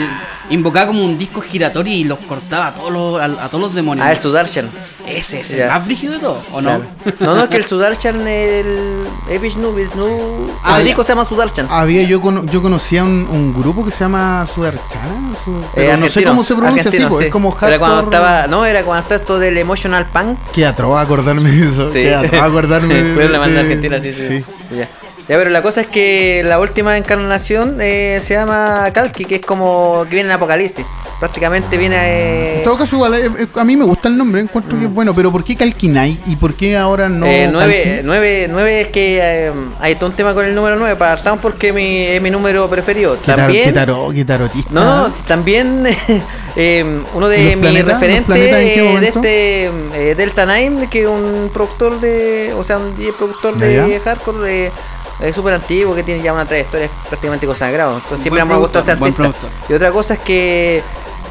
[0.50, 3.74] invocaba como un disco giratorio y los cortaba a todos los, a, a todos los
[3.74, 4.06] demonios.
[4.06, 4.68] Ah, el Sudarshan.
[5.08, 5.64] ese es Ya.
[5.64, 6.78] el más brígido de todo, ¿o no?
[6.78, 6.84] Claro.
[7.20, 10.50] No, no, que el Sudarshan el, es Vishnu, Vishnu.
[10.62, 11.66] Ah, el disco se llama Sudarshan.
[11.70, 15.96] Había yo cono- yo conocía un, un grupo que se llama Sudarchana, Su- pero Eh,
[15.96, 17.26] no sé cómo se pronuncia así, pues, sí.
[17.26, 17.78] es como Era hardcore.
[17.78, 20.38] cuando estaba, no, era cuando estaba esto del emotional punk.
[20.52, 21.86] Que atroz acordarme de eso.
[21.92, 22.02] Sí.
[22.02, 24.44] Que atroz acordarme de, Fue la banda de- argentina, sí, sí.
[24.76, 24.88] Ya.
[25.28, 29.40] Ya, pero la cosa es que la última encarnación eh, se llama Kalki, que es
[29.44, 30.86] como que viene en Apocalipsis.
[31.18, 34.40] Prácticamente viene eh, En todo caso, igual, eh, eh, a mí me gusta el nombre,
[34.42, 37.82] encuentro que es bueno, pero ¿por qué Kalkinai y por qué ahora no Eh, nueve,
[37.84, 38.00] Kalki?
[38.04, 39.50] nueve, nueve es que
[39.80, 40.94] hay todo un tema con el número 9.
[40.96, 43.05] Partamos porque mi, es mi número preferido.
[43.14, 44.70] ¿Qué, tar- También, qué taro- qué tarotista?
[44.72, 45.86] no, no, también
[46.56, 49.64] eh, uno ¿Y de mis referentes eh, de este
[50.10, 54.72] eh, Delta Nine, que es un productor de, o sea, un productor de hardcore
[55.20, 57.94] eh, súper antiguo que tiene ya una trayectoria prácticamente consagrado.
[57.94, 59.30] Entonces siempre me ha gustado ese artista.
[59.68, 60.82] Y otra cosa es que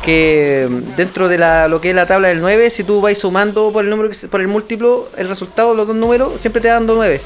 [0.04, 3.74] que dentro de la, lo que es la tabla del 9, si tú vas sumando
[3.74, 6.86] por el número por el múltiplo, el resultado de los dos números siempre te dan
[6.86, 7.20] 9.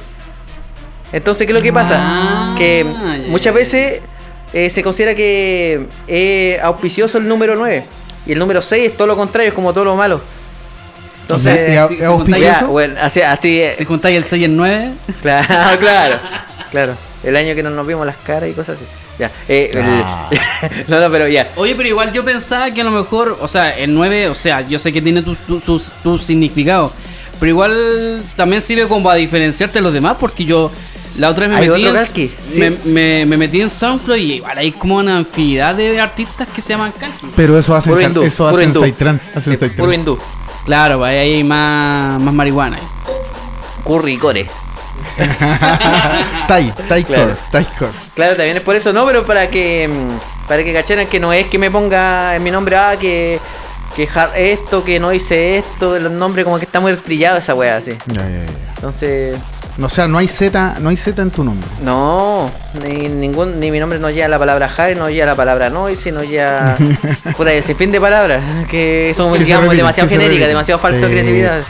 [1.12, 1.96] Entonces, ¿qué es lo que pasa?
[2.00, 2.86] Ah, que
[3.28, 4.00] muchas veces
[4.54, 7.84] eh, se considera que es auspicioso el número 9
[8.26, 10.22] y el número 6 es todo lo contrario, es como todo lo malo.
[11.22, 12.60] Entonces, ¿es- es se auspicioso?
[12.62, 16.16] ya, bueno, así, así eh, Si juntáis el 6 y el 9, Claro, claro,
[16.72, 16.94] claro.
[17.24, 18.86] El año que no nos vimos las caras y cosas así.
[19.20, 20.30] Ya, eh, el- Ah.
[20.88, 21.50] no, no, pero ya.
[21.58, 24.62] Oye, pero igual yo pensaba que a lo mejor, o sea, el 9, o sea,
[24.62, 26.92] yo sé que tiene tu, tu, sus- tu significado,
[27.40, 30.72] pero igual también sirve como para diferenciarte de los demás, porque yo
[31.18, 32.78] la otra vez me metí, en, Kalki, me, sí.
[32.86, 36.70] me- me metí en SoundCloud y igual hay como una infinidad de artistas que se
[36.74, 37.28] llaman Kalki.
[37.36, 38.82] Pero eso hacen, Puro hindú, eso hacen hindú.
[38.84, 40.18] Psytrance, hacen Sí, puro hindú.
[40.66, 42.78] Claro, pues, ahí hay más, más marihuana.
[43.86, 44.48] Curry y core.
[46.48, 47.36] Tai, Tai Claro.
[47.52, 47.92] Core.
[48.16, 51.32] Claro, también es por eso, no, pero para que mm, para que cacharan que no
[51.34, 53.40] es que me ponga en mi nombre, ah, que,
[53.96, 57.54] que jar- esto, que no hice esto, los nombres como que está muy trillado esa
[57.56, 57.92] wea así.
[58.76, 59.38] Entonces,
[59.82, 61.68] O sea, no hay Z, no hay Z en tu nombre.
[61.82, 62.52] no,
[62.86, 66.12] ni ningún, ni mi nombre no lleva la palabra Harry, no lleva la palabra noise,
[66.12, 66.76] no lleva
[67.38, 71.12] puta ese fin de palabras, que son Que digamos, repiten, demasiado genéricas, demasiado falta de
[71.14, 71.62] creatividad.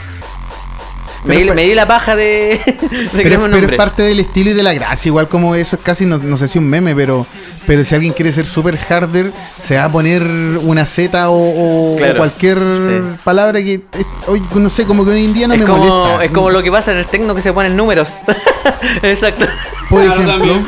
[1.24, 2.58] Me, Pero pa- me di la paja de,
[2.90, 3.66] Pero, un pero nombre.
[3.66, 6.36] es parte del estilo y de la gracia, igual como eso es casi, no, no
[6.38, 7.26] sé si un meme, pero
[7.70, 9.30] pero si alguien quiere ser super harder,
[9.62, 13.20] se va a poner una Z o, o- o Claro, cualquier sí.
[13.22, 13.80] palabra que,
[14.26, 16.24] hoy, no sé, como que hoy en día no es, me como, molesta.
[16.24, 18.08] es como lo que pasa en el tecno que se ponen números.
[19.04, 19.46] Exacto.
[19.88, 20.66] Por Claro, ejemplo, también.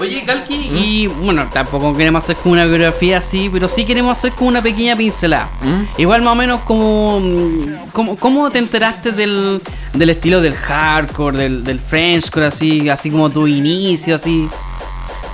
[0.00, 4.32] Oye, Kalki, y bueno, tampoco queremos hacer como una biografía así, pero sí queremos hacer
[4.32, 5.48] como una pequeña pincelada.
[5.96, 11.38] Igual más o menos como, mm, como ¿cómo te enteraste del, del estilo del hardcore,
[11.38, 14.48] del, del Frenchcore, así, así como tu inicio, así?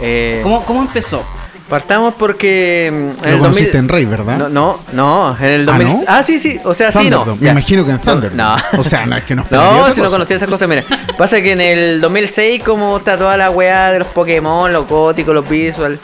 [0.00, 1.22] Eh, ¿Cómo, cómo empezó?
[1.68, 4.38] Partamos porque mm, en lo el conociste 2000 en Rey, ¿verdad?
[4.38, 5.86] No, no, no, en el ¿Ah, 2000.
[5.86, 6.04] no?
[6.08, 7.24] Ah, sí, sí, o sea, sí, no.
[7.36, 7.50] Me ya.
[7.52, 8.34] imagino que en Thunder.
[8.34, 8.56] No.
[8.76, 10.16] O sea, no es que nos No, otra si no cosa.
[10.16, 10.84] conocía esas cosas, mira.
[11.16, 15.32] Pasa que en el 2006, como está toda la weá de los Pokémon, los góticos,
[15.32, 15.96] los visual,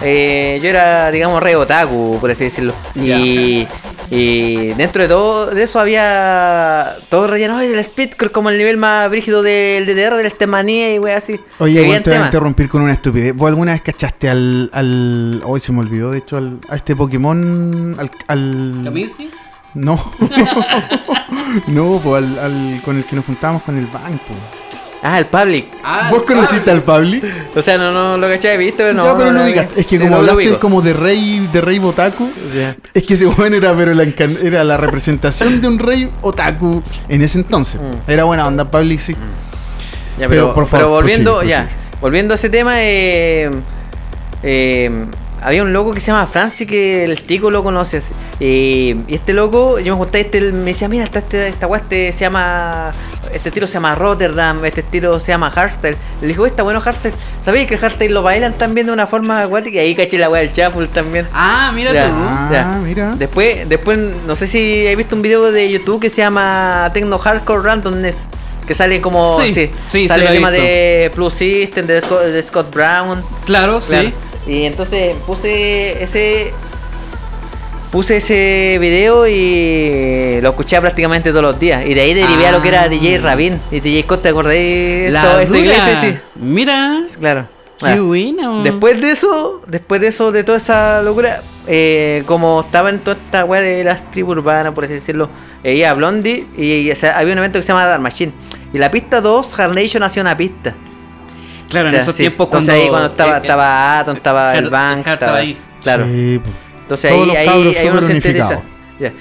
[0.00, 2.72] eh, yo era, digamos, re otaku, por así decirlo.
[2.94, 3.66] Y,
[4.16, 8.76] Y dentro de todo de eso había todo relleno ay, del speedcore como el nivel
[8.76, 11.40] más brígido del DDR, del Stemanía y wey así.
[11.58, 13.34] Oye, igual te voy a interrumpir con una estupidez.
[13.34, 14.70] ¿Vos alguna vez cachaste al.
[14.72, 17.96] al hoy se me olvidó, de hecho, al, a este Pokémon.
[17.98, 18.10] Al.
[18.28, 19.30] al- ¿Kaminsky?
[19.74, 19.96] No.
[21.66, 24.34] no, pues al, al- con el que nos juntábamos con el banco.
[25.06, 25.66] Ah, el Public.
[25.84, 27.20] Ah, ¿Vos el conociste al Pabli?
[27.54, 29.04] O sea, no, no lo cachai, visto, pero no.
[29.04, 29.66] ya, pero no no, ubicas.
[29.76, 32.26] Es que sí, como no hablaste como de rey, de rey otaku,
[32.94, 37.20] es que ese weón era, pero la, era la representación de un rey otaku en
[37.20, 37.78] ese entonces.
[37.78, 38.10] Mm.
[38.10, 39.12] Era buena onda, Pabli, sí.
[40.18, 41.98] Ya, Pero, pero, por favor, pero volviendo, prosigue, ya, prosigue.
[42.00, 43.50] volviendo a ese tema, eh,
[44.42, 45.06] eh,
[45.42, 48.04] había un loco que se llama Francis que el tico lo conoces.
[48.40, 51.82] y este loco, yo me junté, este, él me decía, mira, esta, este, esta weá
[51.82, 52.92] este se llama,
[53.34, 55.96] este estilo se llama Rotterdam, este estilo se llama Hardstyle.
[56.20, 57.14] Le dijo, está bueno Hardstyle.
[57.44, 59.76] ¿Sabéis que el Hardstyle lo bailan también de una forma acuática?
[59.76, 61.26] Y ahí caché la weá del Shuffle también.
[61.34, 62.06] Ah, mira Ya.
[62.06, 62.12] tú.
[62.16, 63.14] Ah, mira.
[63.16, 67.18] Después, después, no sé si has visto un video de YouTube que se llama Techno
[67.18, 68.16] Hardcore Randomness.
[68.66, 69.38] Que sale como.
[69.40, 72.74] Sí, sí, sí sale lo el he tema de Plus System, de, Scott- de Scott
[72.74, 73.22] Brown.
[73.44, 73.80] Claro, Claro.
[73.82, 74.14] sí.
[74.46, 76.52] Y entonces puse ese.
[77.94, 81.86] Puse ese video y lo escuchaba prácticamente todos los días.
[81.86, 82.88] Y de ahí derivé a lo que era Ah.
[82.88, 85.12] DJ Rabin y DJ Scott, ¿te acordáis?
[85.12, 86.16] La Esto- iglesia, sí.
[86.34, 87.02] Mira.
[87.20, 87.46] Claro.
[87.78, 88.00] Qué Ah.
[88.00, 88.64] bueno.
[88.64, 93.16] Después de eso, después de eso, de toda esa locura, eh, como estaba en toda
[93.16, 95.30] esta weá de las tribus urbanas, por así decirlo,
[95.62, 98.02] eh, iba a Blondie y, y, o sea, había un evento que se llama Dark
[98.02, 98.32] Machine.
[98.72, 100.74] Y la pista 2, Hard Nation hacía una pista.
[101.68, 102.22] Claro, O sea, en esos sí.
[102.24, 102.82] tiempos Entonces cuando.
[102.82, 105.56] ahí cuando estaba, eh, eh, estaba Atom, estaba Hard- el Bank, Hard estaba ahí.
[105.80, 106.04] Claro.
[106.06, 106.56] Sí, pues.
[106.84, 108.46] Entonces Todos ahí, los ahí, ahí uno se interesa.
[108.46, 108.64] unificados.
[109.00, 109.12] Ya.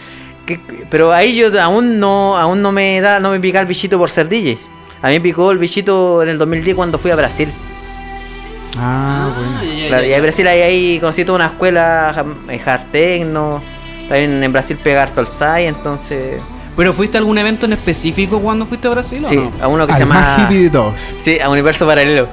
[0.45, 3.97] Que- pero ahí yo aún no, aún no me da, no me pica el bichito
[3.97, 4.57] por ser DJ.
[5.01, 7.49] A mí me picó el bichito en el 2010 cuando fui a Brasil.
[8.77, 9.87] Ah, bueno.
[9.87, 13.61] Claro, ya, y en Brasil ahí, ahí conocí toda una escuela eh, hard techno.
[14.09, 16.41] También en Brasil pegar todo el SAI, entonces.
[16.75, 19.51] ¿Pero fuiste a algún evento en específico cuando fuiste a Brasil o Sí, no?
[19.61, 20.49] a uno que se Al más llama.
[20.51, 21.15] hippie de todos.
[21.21, 22.27] Sí, a Universo Paralelo.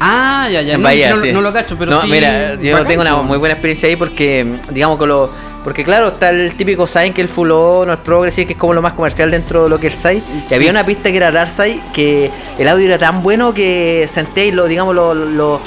[0.00, 0.74] Ah, ya, ya.
[0.74, 1.32] en No, Bahía, no, sí.
[1.32, 2.08] no lo cacho, pero No, sí.
[2.08, 3.28] mira, yo bacán, tengo una pues.
[3.28, 5.48] muy buena experiencia ahí porque, digamos, con lo.
[5.64, 8.72] Porque claro, está el típico SAI que el Full On el Progressive, que es como
[8.74, 10.22] lo más comercial dentro de lo que es el SAI.
[10.50, 14.08] Y había una pista que era Dark SAI que el audio era tan bueno que
[14.10, 15.14] senté y lo, digamos, lo.
[15.14, 15.60] lo-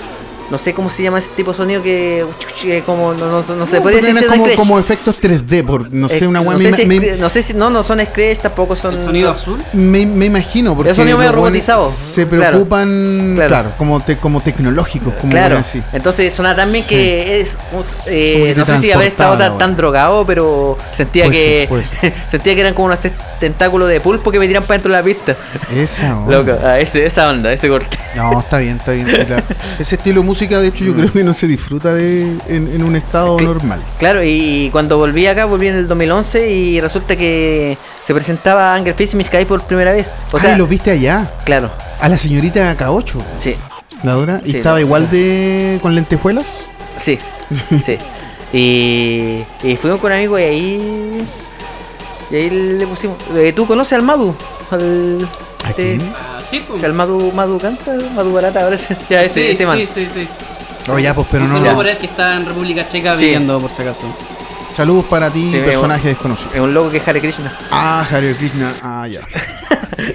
[0.52, 2.26] no sé cómo se llama ese tipo de sonido que.
[2.62, 3.14] que como.
[3.14, 4.58] No, no, no se puede decir como, Scratch.
[4.58, 6.58] como efectos 3D, por, no sé, Eh, una weá.
[6.58, 6.86] no, sé si
[7.20, 9.64] no sé si no no son Scratch tampoco son ¿El sonido azul?
[9.74, 11.90] me- me imagino, porque sonido medio robotizado.
[11.90, 13.70] se preocupan, claro, Claro.
[13.78, 15.82] como, te- como tecnológicos, como claro así.
[15.94, 17.56] entonces suena también que es
[18.08, 21.68] eh, no sé si haber estado tan, tan drogado pero sentía que
[22.30, 23.12] sentía que eran como unos te-
[23.42, 25.36] tentáculos de pulpo que me tiran para dentro de la pista
[25.76, 26.38] Esa onda.
[26.38, 29.08] loco ah, ese- esa onda ese corte No, está bien, está bien.
[29.10, 29.44] sí, claro.
[29.80, 32.84] Ese estilo de música, de hecho, yo creo que no se disfruta de, en, en
[32.84, 33.82] un estado normal.
[34.00, 38.94] claro y cuando volví acá volví en el 2011 y resulta que se presentaba Anger
[38.94, 41.70] Fist y Miss Kai por primera vez o ah, sea y lo viste allá, claro
[42.00, 43.56] a la señorita K8, sí
[44.04, 46.66] la dura, y Sí, estaba igual de con lentejuelas.
[47.04, 47.20] Sí,
[47.86, 47.98] sí.
[48.54, 51.28] Y, y fuimos con amigos y ahí.
[52.32, 53.18] Y ahí le pusimos.
[53.36, 54.34] eh, ¿Tú conoces al Madu?
[54.72, 55.28] Al,
[55.66, 56.14] ¿A este, quién?
[56.16, 56.84] Ah, sí, pues.
[56.84, 59.78] al Madu, Madu canta, Madu Barata, ahora ese, ya, ese, sí, ese man.
[59.78, 60.28] sí, sí, sí.
[60.92, 61.56] Oh, ya, pues, pero Un no.
[61.58, 61.78] saludo no.
[61.78, 63.26] por él que está en República Checa Sí.
[63.26, 64.08] viviendo, por si acaso.
[64.76, 66.50] Saludos para ti, Sí, personaje desconocido.
[66.54, 67.54] Es un loco que es Hare Krishna.
[67.70, 68.74] Ah, Hare Krishna.
[68.82, 69.22] Ah, ya.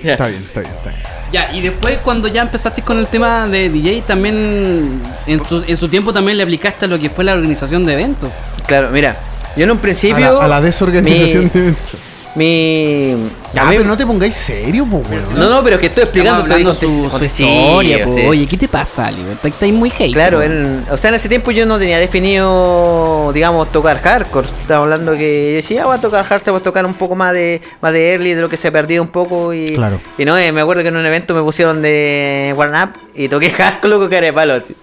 [0.02, 0.12] Ya.
[0.14, 1.02] Está bien, está bien, está bien.
[1.30, 5.76] Ya, y después cuando ya empezaste con el tema de DJ, también en su, en
[5.76, 8.30] su tiempo también le aplicaste a lo que fue la organización de eventos.
[8.66, 9.16] Claro, mira.
[9.56, 10.18] Yo en un A principio.
[10.18, 11.94] la, a la desorganización mi, de eventos.
[12.34, 13.16] Mi.
[13.54, 15.38] Ya, a pero no te pongáis serio, pues, weón.
[15.40, 18.14] No, no, pero es que estoy explicando hablando su, historia, po.
[18.14, 18.20] sí.
[18.26, 19.22] Oye, ¿qué te pasa, Ali?
[19.32, 20.12] Está- Estáis muy hate.
[20.12, 24.48] Claro, en- o sea, en ese tiempo yo no tenía definido, digamos, tocar hardcore.
[24.60, 27.14] Estaba hablando que yo decía, ah, voy a tocar hardcore, voy a tocar un poco
[27.14, 29.54] más de más de early, de lo que se ha perdido un poco.
[29.54, 29.98] Y, Claro.
[30.18, 33.28] y no, eh, me acuerdo que en un evento me pusieron de Warn Up y
[33.28, 34.54] toqué hardcore, loco, cara de palo.
[34.54, 34.74] así,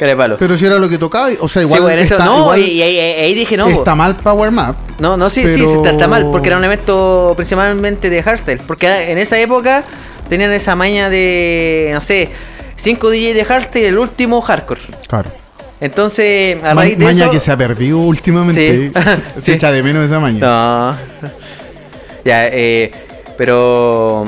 [0.00, 0.36] Cara de palo.
[0.38, 2.58] Pero si era lo que tocaba, o sea, Sí, igual, bueno, eso- está, no, igual
[2.60, 3.64] y, ahí, dije no.
[3.64, 3.70] po.
[3.70, 4.74] está mal Power Map.
[4.98, 8.22] No, no, sí, sí, pero- sí, está, está mal, porque era un evento principalmente de
[8.22, 8.62] hardstyle.
[8.66, 9.84] Porque en esa época
[10.30, 12.30] tenían esa maña de, no sé,
[12.76, 14.80] 5 DJ de hardstyle y el último hardcore.
[15.06, 15.30] Claro.
[15.82, 17.30] Entonces, a Ma- raíz de maña eso...
[17.32, 18.86] que se ha perdido últimamente.
[18.86, 18.92] Sí.
[19.36, 19.52] Se Sí.
[19.52, 20.40] echa de menos esa maña.
[20.40, 20.96] No.
[22.24, 22.90] Ya, eh,
[23.36, 24.24] pero...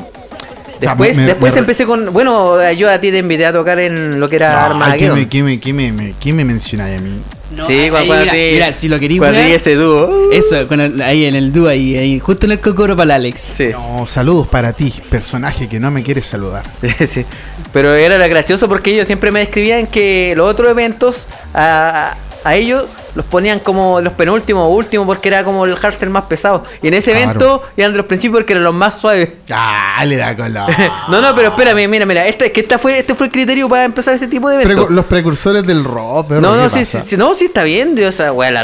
[0.87, 2.13] Después, me- después me- empecé con...
[2.13, 4.55] Bueno, yo a ti te invité a tocar en lo que era Ay,
[4.99, 5.19] ¿qué Armageddon.
[5.19, 7.11] me, qué me, qué me, qué me mencionáis a mí?
[7.57, 10.31] No, sí, cuando, mira, te- mira, si lo queréis cuando ese dúo.
[10.33, 10.57] Eso,
[11.05, 13.49] ahí en el dúo, ahí, ahí, justo en el cocoro para el Alex.
[13.57, 13.69] Sí.
[13.73, 16.63] No, saludos para ti, personaje que no me quieres saludar.
[17.07, 17.25] Sí.
[17.73, 21.17] Pero era gracioso porque ellos siempre me describían que los otros eventos
[21.55, 22.15] a,
[22.45, 26.25] a ellos los ponían como los penúltimos o últimos porque era como el hardstyle más
[26.25, 26.65] pesado.
[26.83, 27.25] Y en ese Claro.
[27.31, 29.29] evento eran de los principios porque eran los más suaves.
[29.51, 30.67] Ah, le da la.
[31.09, 33.85] No, no, pero espérame, mira, mira, este, que esta fue, este fue el criterio para
[33.85, 34.91] empezar ese tipo de eventos.
[34.91, 37.95] Los precursores del rock, perro, no, no, ¿qué sí, sí, sí, no, sí está bien,
[37.95, 38.63] Dios, esa weá, la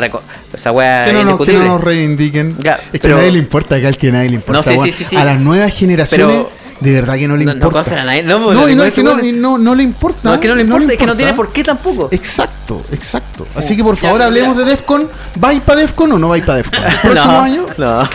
[0.52, 2.56] esa weá Que no, que no nos reivindiquen.
[2.58, 4.72] Ya, es que pero- a nadie le importa, acá el que a nadie le importa.
[4.72, 5.16] No, sí, sí, sí, sí.
[5.16, 6.50] A las nuevas generaciones, Pero-
[6.80, 7.72] de verdad que no le No, no importa.
[7.84, 9.82] conocen a nadie, no, No, pues, y no, es que no, y no, no le
[9.82, 10.20] importa.
[10.22, 12.08] No, es que no le importa, es que no tiene por qué tampoco.
[12.12, 13.46] Exacto, exacto.
[13.54, 15.08] Así que por favor ya, hablemos de Defcon.
[15.36, 16.82] ¿Vais para Defcon o no vais para Defcon?
[16.84, 17.66] ¿El próximo no, año?
[17.76, 18.08] No.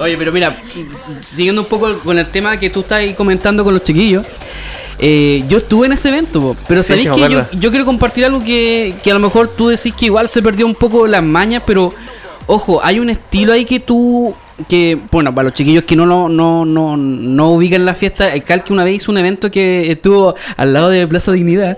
[0.00, 0.56] Oye, pero mira,
[1.20, 4.24] siguiendo un poco con el tema que tú estás ahí comentando con los chiquillos.
[5.00, 8.40] eh, yo estuve en ese evento, po, pero Sí, sabéis que yo quiero compartir algo
[8.42, 11.62] que, que a lo mejor tú decís que igual se perdió un poco las mañas,
[11.66, 11.92] pero
[12.46, 14.34] ojo, hay un estilo ahí que tú,
[14.68, 18.42] que bueno, para los chiquillos que no lo- no, no, no ubican la fiesta, el
[18.42, 21.76] Cal que una vez hizo un evento que estuvo al lado de Plaza Dignidad.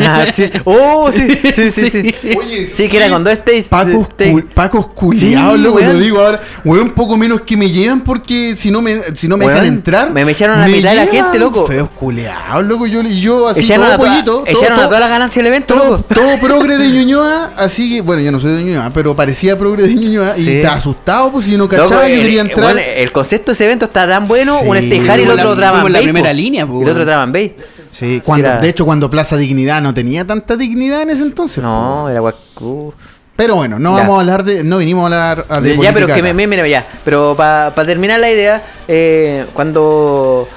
[0.00, 0.44] Ah, sí.
[0.64, 2.14] Oh, sí, sí, sí, sí.
[2.38, 3.66] Oye, Sí, que era dos stays.
[3.66, 4.32] Pacos, stays.
[4.34, 6.40] cul- Pacos culiados, Sí, loco, lo digo ahora.
[6.64, 9.68] Weón, poco menos que me llevan porque si no me, si no me Weón, dejan
[9.74, 10.10] entrar.
[10.10, 11.66] me- me echaron a la mitad de la gente, loco.
[11.66, 12.86] Feos culiados, loco.
[12.86, 14.32] Yo, y yo así Echaron, todo a, toda- pollito.
[14.38, 16.04] todo- echaron a todo- todas las ganancias del evento, todo, loco.
[16.14, 19.82] todo progre de Ñuñoa, así que, bueno, yo no soy de Ñuñoa, pero parecía progre
[19.86, 20.50] de Ñuñoa y Sí.
[20.52, 22.72] estaba asustado, pues si no Loco, yo el- quería el- entrar.
[22.74, 24.68] bueno, el concepto de ese evento está tan bueno, Sí.
[24.68, 26.34] un estejar y el otro and la primera po.
[26.34, 27.50] línea, po, Y el otro and Bass.
[27.92, 31.62] sí, cuando, era- de hecho, cuando Plaza Dignidad no tenía tanta dignidad en ese entonces.
[31.62, 32.92] No, era guacu.
[33.36, 34.00] Pero bueno, no Ya.
[34.02, 34.64] vamos a hablar de.
[34.64, 35.76] No vinimos a hablar a- de.
[35.78, 36.86] ya, pero que me- mira, ya.
[37.04, 40.48] Pero para terminar la idea, eh, cuando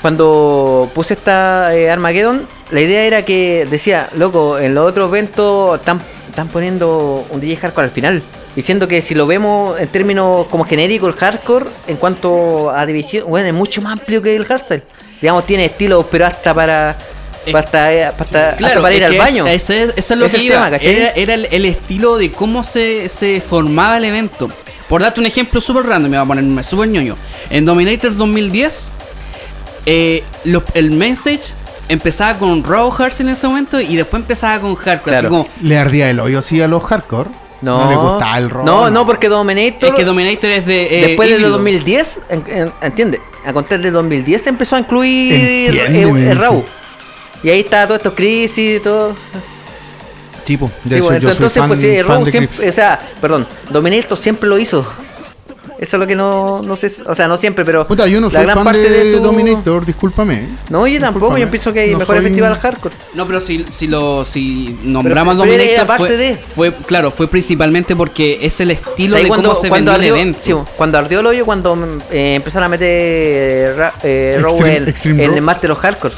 [0.00, 5.78] cuando puse esta eh, Armageddon, la idea era que decía, loco, en los otros eventos
[5.78, 8.22] están, están poniendo un DJ hardcore al final.
[8.56, 13.24] Diciendo que si lo vemos en términos como genérico, el hardcore, en cuanto a división,
[13.28, 14.82] bueno, es mucho más amplio que el hardstyle.
[15.20, 16.96] Digamos, tiene estilos, pero hasta para.
[17.46, 19.46] Eh, para, hasta, hasta- hasta Claro, para ir al baño.
[19.46, 20.54] es- ese, eso es lo Es que el iba.
[20.56, 20.94] tema, ¿cachai?
[20.96, 24.48] era era el, el estilo de cómo se, se formaba el evento.
[24.88, 27.16] Por darte un ejemplo súper random, me voy a ponerme súper ñoño.
[27.50, 28.92] En Dominator 2010,
[29.86, 31.52] eh, lo- el main stage
[31.88, 35.16] empezaba con Raw Hearts en ese momento y después empezaba con Hardcore.
[35.16, 35.28] Así Claro.
[35.44, 37.28] como, Le ardía el hoyo así a los hardcore.
[37.64, 38.64] No, le gustaba el rock.
[38.66, 39.90] No, no, porque Dominator.
[39.90, 40.82] es que Dominator es de.
[40.98, 41.52] eh, Después del híbrido.
[41.56, 46.38] 2010, en- en- entiende, a contar del 2010 se empezó a incluir Entiéndeme, el.
[46.38, 46.64] Raw.
[47.42, 49.14] Y ahí está todo esto crisis y todo.
[50.44, 52.68] Tipo, de Sí, eso bueno, yo soy entonces, fan, pues sí, fan Raw de siempre,
[52.68, 54.86] o sea, perdón, Dominator siempre lo hizo.
[55.84, 58.28] Eso es lo que no, no sé, o sea, no siempre, pero Puta, yo no
[58.28, 60.48] la soy gran fan parte de, su- Dominator, discúlpame.
[60.70, 62.94] No, yo tampoco, yo pienso que hay No mejores soy- festivales hardcore.
[63.12, 67.10] No, pero si, si lo si nombramos Pero- pero Dominator parte fue, de- fue claro,
[67.10, 70.20] fue principalmente porque es el estilo O sea, de y cómo se vendió ardió, el
[70.20, 70.38] evento.
[70.42, 71.76] sí, cuando ardió el hoyo, cuando
[72.10, 75.36] eh, empezaron a meter eh, ra- eh, Raw Extreme- en, Extreme en Raw.
[75.36, 76.14] el Master of Hardcore.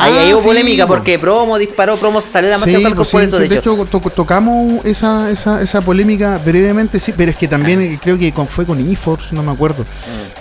[0.00, 0.94] Ahí, Ah, ahí hubo sí, polémica po.
[0.94, 3.84] porque promo disparó, promo salió de la Master Sí, pues por sí, eso, de hecho
[3.90, 8.46] to- tocamos esa, esa, esa polémica brevemente, sí, pero es que también creo que con-
[8.46, 9.84] fue con eForce, no me acuerdo.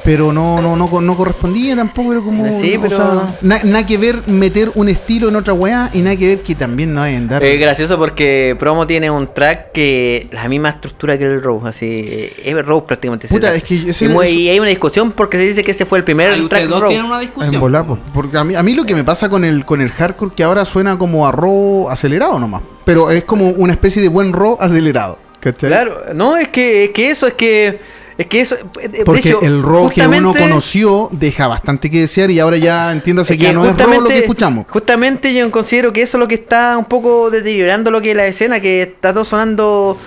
[0.04, 2.46] Pero no, no, no, no correspondía tampoco, era como.
[2.46, 2.62] Mm.
[2.62, 6.00] Sí, o pero- sea, na- nada que ver meter un estilo en otra weá y
[6.02, 7.44] nada que ver que también no deben dar.
[7.44, 12.30] Es gracioso porque Promo tiene un track que la misma estructura que el Raw, así
[12.44, 13.28] es Raw prácticamente.
[13.28, 15.72] Puta, es que ese- y, mu- eso- y hay una discusión porque se dice que
[15.72, 17.60] ese fue el primer Ahí track ustedes dos tienen una En discusión.
[17.60, 18.00] volar, po.
[18.14, 20.44] porque a mí, a mí lo que me pasa con el con el hardcore que
[20.44, 22.62] ahora suena como a raw acelerado nomás.
[22.86, 25.20] Pero es como una especie de buen raw acelerado.
[25.40, 25.70] ¿Cachai?
[25.70, 27.80] Claro, no, es que, es que eso, es que
[28.20, 32.02] es que eso eh, de Porque hecho, el raw que uno conoció deja bastante que
[32.02, 34.66] desear y ahora ya entiéndase que ya no es raw lo que escuchamos.
[34.70, 38.18] Justamente yo considero que eso es lo que está un poco deteriorando lo que es
[38.18, 39.98] la escena, que está todo sonando.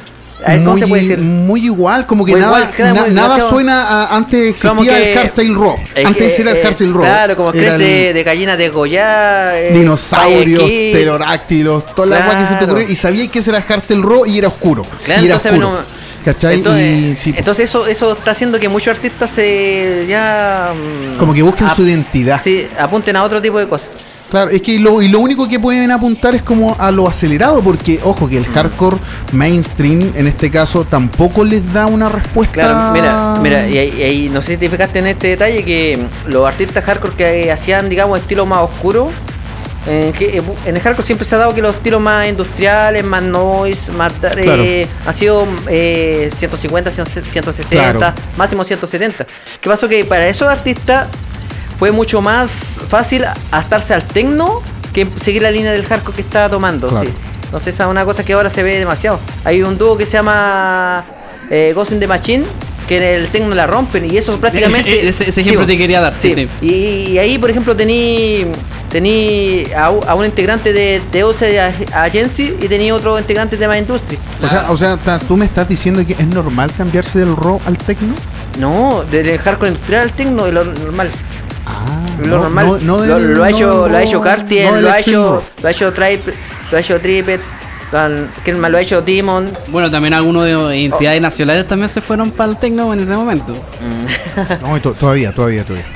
[0.44, 1.18] A ver, ¿cómo muy, se puede decir?
[1.18, 4.96] muy igual, como que Muy nada, igual, claro, na- muy nada suena a- antes existía
[4.98, 5.56] que- el hardstyle.
[5.94, 7.02] Es Antes que, era el eh, hardstyle raw.
[7.02, 12.52] Claro, como el de, gallina de Goya, eh, dinosaurios, pterodáctilos, todas las weas que se
[12.52, 12.72] te Claro.
[12.72, 14.84] ocurrió y sabíais que ese era hardstyle raw y era oscuro.
[15.04, 15.80] Claro, y era entonces, oscuro.
[15.80, 16.54] no- ¿Cachai?
[16.58, 21.34] Entonces, y sí, entonces eso, eso está haciendo que muchos artistas se ya mm, como
[21.34, 22.40] que busquen su identidad.
[22.42, 23.88] Sí, apunten a otro tipo de cosas.
[24.32, 27.62] Claro, es que lo, y lo único que pueden apuntar es como a lo acelerado,
[27.62, 28.54] porque ojo que el Mm.
[28.54, 28.96] hardcore
[29.32, 32.54] mainstream en este caso tampoco les da una respuesta.
[32.54, 35.62] Claro, mira, mira, y ahí, y ahí no sé si te fijaste en este detalle
[35.62, 39.10] que mm, los artistas hardcore que hacían, digamos, estilo más oscuro,
[39.86, 43.04] en, que, eh, en el hardcore siempre se ha dado que los estilos más industriales,
[43.04, 44.64] más noise, más eh, Claro.
[45.06, 48.00] han sido eh, 150, 160, Claro.
[48.38, 49.26] máximo 170.
[49.60, 49.88] ¿Qué pasó?
[49.88, 51.08] Que para esos artistas
[51.82, 54.62] fue mucho más fácil adaptarse al techno
[54.92, 56.86] que seguir la línea del hardcore que estaba tomando.
[56.86, 57.06] Claro.
[57.10, 57.12] sí.
[57.46, 59.18] Entonces esa es una cosa que ahora se ve demasiado.
[59.42, 61.02] Hay un dúo que se llama
[61.50, 62.44] eh, Ghost in the Machine
[62.86, 65.08] que en el techno la rompen y eso prácticamente...
[65.08, 66.32] Ese- ese ejemplo Sí, te quería dar, Sí.
[66.36, 66.48] sí.
[66.64, 66.74] Y,
[67.14, 68.46] y ahí, por ejemplo, tení
[68.88, 71.38] tení a, un integrante de Deus
[71.92, 74.18] Agency y tenía otro integrante de My Industry.
[74.40, 77.76] O sea, o sea, tú me estás diciendo que es normal cambiarse del raw al
[77.76, 78.14] techno?
[78.60, 81.10] No, del hardcore industrial al techno y lo normal.
[81.74, 82.86] Ah, Lo normal.
[82.86, 85.92] lo, ha no hecho, lo ha hecho Cartier, no lo ha hecho, lo ha hecho
[85.92, 86.32] Tripe,
[86.70, 87.40] lo ha hecho Tripet,
[88.44, 88.70] ¿quién más?
[88.70, 89.50] Lo ha hecho Demon.
[89.68, 93.54] Bueno, también algunos de entidades nacionales también se fueron para el Tecno en ese momento.
[94.62, 95.86] No, to- todavía, todavía, todavía.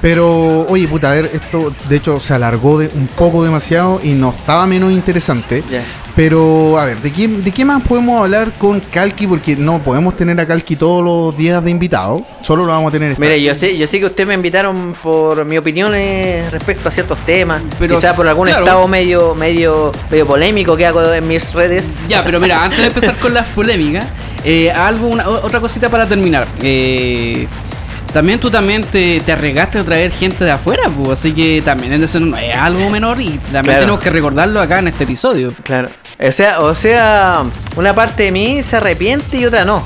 [0.00, 4.10] Pero, oye, puta, a ver, esto de hecho se alargó de un poco demasiado y
[4.10, 5.62] no estaba menos interesante.
[6.16, 9.26] Pero, a ver, ¿de qué, ¿de qué más podemos hablar con Kalki?
[9.26, 12.24] Porque no podemos tener a Kalki todos los días de invitado.
[12.40, 14.94] Solo lo vamos a tener esta Mire, yo sé, yo sé que ustedes me invitaron
[15.02, 18.64] por mi opinión eh, respecto a ciertos temas, Pero quizá por algún claro.
[18.64, 21.84] estado medio, medio, medio polémico que hago en mis redes.
[22.08, 24.06] Ya, pero mira, antes de empezar con las polémicas,
[24.44, 26.46] eh, algo, una, otra cosita para terminar.
[26.62, 27.48] Eh,
[28.14, 31.92] también tú también te, te arriesgaste a traer gente de afuera, pues, así que también
[31.92, 33.80] eso no es algo menor y también Claro.
[33.80, 35.52] tenemos que recordarlo acá en este episodio.
[35.64, 35.88] Claro.
[36.24, 37.42] O sea, o sea,
[37.76, 39.82] una parte de mí se arrepiente y otra no.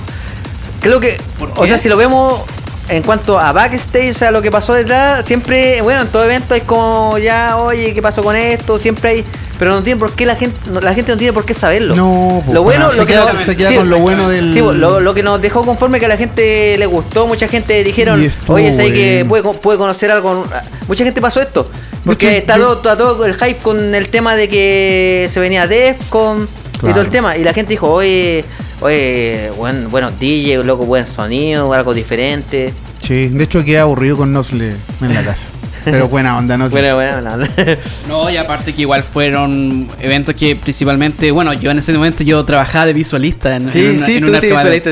[0.82, 2.42] Creo que, ¿Por o sea, si lo vemos
[2.90, 6.52] en cuanto a backstage, o sea, lo que pasó detrás, siempre, bueno, en todo evento
[6.52, 8.78] hay como ya, oye, ¿qué pasó con esto?
[8.78, 9.24] Siempre hay,
[9.58, 11.94] pero no tiene por qué la gente, no- la gente no tiene por qué saberlo.
[11.96, 14.28] No, po, lo bueno, se lo que queda- nos- se queda sí, con lo bueno
[14.28, 17.26] del- sí, po, lo, lo que nos dejó conforme que a la gente le gustó,
[17.26, 19.42] mucha gente dijeron, estuvo oye, sé que bueno.
[19.50, 20.46] puede, puede conocer algo,
[20.86, 21.68] mucha gente pasó esto.
[22.04, 25.66] Porque hecho, está, yo- todo, todo el hype con el tema de que se venía
[25.66, 27.00] Defcon y todo Claro.
[27.02, 27.36] el tema.
[27.36, 28.44] Y la gente dijo, oye,
[28.80, 32.72] oye, buen, bueno, DJ, loco, buen sonido, algo diferente.
[33.02, 35.42] Sí, de hecho quedé aburrido con Nosle en la casa.
[35.90, 36.80] Pero buena onda, Nosle.
[36.80, 37.46] Bueno, bueno, no.
[38.08, 42.44] No, y aparte que igual fueron eventos que principalmente, bueno, yo en ese momento yo
[42.44, 44.40] trabajaba de visualista en, Sí, en una, sí, en tú una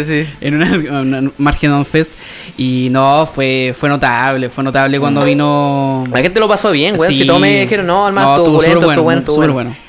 [0.05, 0.26] sí.
[0.40, 2.12] en una, una Margedon Fest
[2.57, 7.11] y no, fue fue notable, fue notable cuando vino la gente lo pasó bien, güey.
[7.11, 7.18] Sí.
[7.18, 9.86] Si todos me dijeron, no, hermano, No, estuvo bueno, bueno, estuvo súper bueno.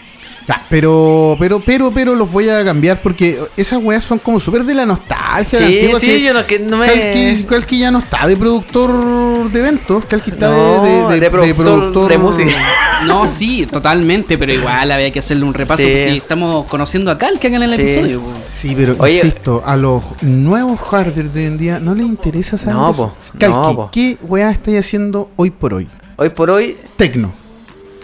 [0.48, 4.64] Ya, pero, pero, pero, pero los voy a cambiar porque esas weas son como súper
[4.64, 5.60] de la nostalgia.
[5.60, 6.24] de Sí, antiguo, sí, así.
[6.24, 6.88] yo no, que no me...
[6.88, 11.54] Kalki, Kalki ya no está de productor de eventos, Kalki está No, de, de, de
[11.54, 12.52] productor de música.
[13.06, 15.84] No, sí, totalmente, pero igual había que hacerle un repaso.
[15.84, 15.90] Sí.
[15.90, 17.82] pues, sí, estamos conociendo a Cal que hagan el Sí.
[17.82, 18.22] episodio.
[18.22, 18.36] pues.
[18.52, 19.18] Sí, pero Oye.
[19.18, 23.08] insisto, a los nuevos hardware de hoy en día no les interesa saber No, eso.
[23.10, 23.90] po, Kalki, no, po.
[23.92, 25.88] ¿qué weá estáis haciendo hoy por hoy?
[26.16, 26.76] Hoy por hoy...
[26.96, 27.32] Tecno.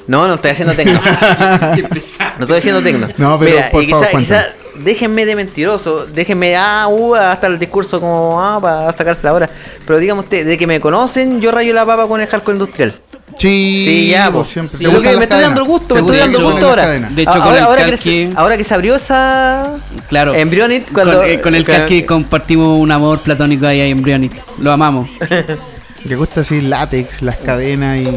[0.07, 0.99] No, no estoy haciendo tecno.
[2.37, 3.07] No estoy haciendo tecno.
[3.17, 4.45] No, pero por y favor, quizá,
[4.75, 9.49] déjenme de mentiroso, déjenme, ah, uh, hasta el discurso como, ah, para sacarse la hora.
[9.85, 12.93] Pero dígame usted, de que me conocen, yo rayo la papa con el hardcore industrial.
[13.37, 14.51] Sí, Sí, ya, pues, po.
[14.53, 14.77] siempre.
[14.77, 16.69] Sí, ¿Te lo que me estoy dando el gusto, ¿Te me estoy dando el gusto
[16.69, 16.87] ahora.
[16.87, 19.75] De hecho, ahora, con el ahora que calque- se, ahora que se abrió esa.
[20.09, 20.33] Claro.
[20.33, 21.17] Embryonic, cuando.
[21.19, 24.33] con, eh, con el Cal que compartimos un amor platónico ahí a Embryonic.
[24.59, 25.09] Lo amamos.
[26.07, 28.07] ¿Te gusta así látex, las cadenas y.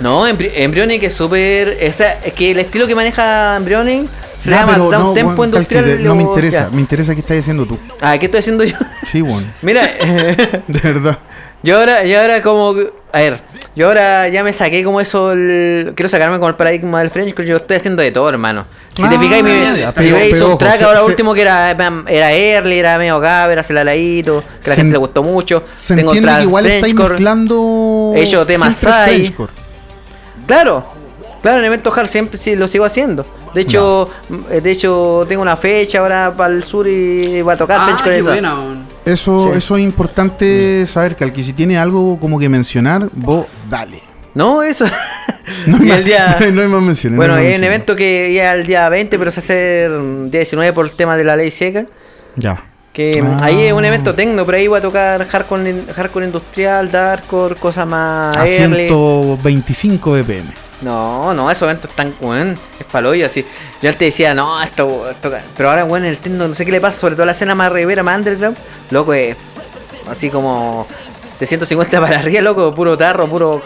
[0.00, 1.68] No, Embry- Embryonic es súper.
[1.80, 2.00] es
[2.36, 4.08] que el estilo que maneja Embryonic.
[4.42, 6.04] Se Ya, llama pero no, tempo Kalki, industrial.
[6.04, 6.68] no me interesa, ya.
[6.72, 7.76] me interesa qué estás haciendo tú.
[8.00, 8.76] Ah, ¿qué estoy haciendo yo?
[9.10, 9.48] Sí, bueno.
[9.62, 9.82] Mira,
[10.68, 11.18] De verdad.
[11.64, 12.74] yo ahora, yo ahora como.
[13.12, 13.40] A ver,
[13.74, 15.32] yo ahora ya me saqué como eso.
[15.32, 18.64] el- quiero sacarme como el paradigma del French, porque yo estoy haciendo de todo, hermano.
[18.94, 21.40] Si te Ah, fijas, mi, ya, mi veis pero un track ahora se- último que
[21.42, 21.70] era,
[22.08, 25.22] era early, era medio gabber, hace el aladito, que a la gente en- le gustó
[25.24, 25.64] mucho.
[25.72, 28.12] Se Tengo entiende que igual estáis mezclando.
[28.14, 28.76] He hecho temas.
[28.76, 29.52] Frenchcore.
[30.48, 30.84] Claro,
[31.42, 33.24] claro, en evento hard siempre sí lo sigo haciendo.
[33.54, 37.56] De hecho, m- de hecho tengo una fecha ahora para el sur y voy a
[37.56, 38.30] tocar Ah, Frenchcore qué esa.
[38.30, 38.54] buena.
[38.56, 38.86] man.
[39.04, 39.58] Eso, Sí.
[39.58, 41.44] eso es importante saber, Kalki.
[41.44, 44.02] Si tiene algo como que mencionar, vos dale.
[44.34, 44.84] No, eso.
[45.66, 47.12] No hay Y más, el día- no hay más menciones.
[47.16, 49.84] no Bueno, hay más es un evento que ya el día 20, pero se hace
[49.86, 51.86] el día 19 por el tema de la ley seca.
[52.36, 52.62] Ya.
[52.98, 53.36] Que Ah.
[53.44, 57.86] ahí es un evento tecno, pero ahí voy a tocar hardcore, hardcore industrial, darkcore, cosas
[57.86, 58.88] más A early.
[58.88, 60.52] 125 BPM.
[60.80, 63.44] No, no, esos eventos están, weón, es paloyo así.
[63.80, 66.80] Yo antes decía, no, esto, esto pero ahora, weón, el tecno, no sé qué le
[66.80, 68.56] pasa, sobre todo la escena más rivera, más underground,
[68.90, 69.36] loco, es
[70.10, 70.84] así como
[71.38, 73.62] de 150 para arriba, loco, puro tarro, puro,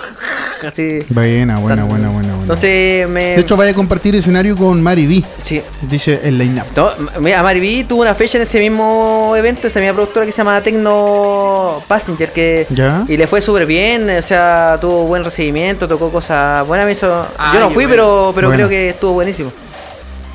[0.66, 0.99] así.
[1.09, 2.29] Buena, buena, buena, buena.
[2.29, 2.43] buena.
[2.43, 3.25] Entonces, me...
[3.37, 5.25] De hecho, vaya a compartir escenario con Mari B.
[5.45, 6.64] sí, Dice el line-up.
[6.77, 10.39] No, mira, Mariví tuvo una fecha en ese mismo evento, esa misma productora que se
[10.39, 13.05] llama Tecno Passenger, que Ya.
[13.09, 17.27] y le fue súper bien, o sea, tuvo buen recibimiento, tocó cosas buenas, me hizo...
[17.39, 17.91] Ah, Yo no fui, bueno.
[17.91, 19.53] pero, pero creo que estuvo buenísimo.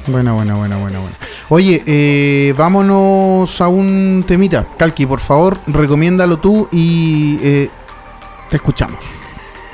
[0.07, 1.15] Buena, buena, buena, buena, buena.
[1.49, 4.65] Oye, eh, vámonos a un temita.
[4.77, 7.69] Kalki, por favor, recomiéndalo tú y eh,
[8.49, 9.03] te escuchamos.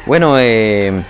[0.07, 1.03] Bueno, eh,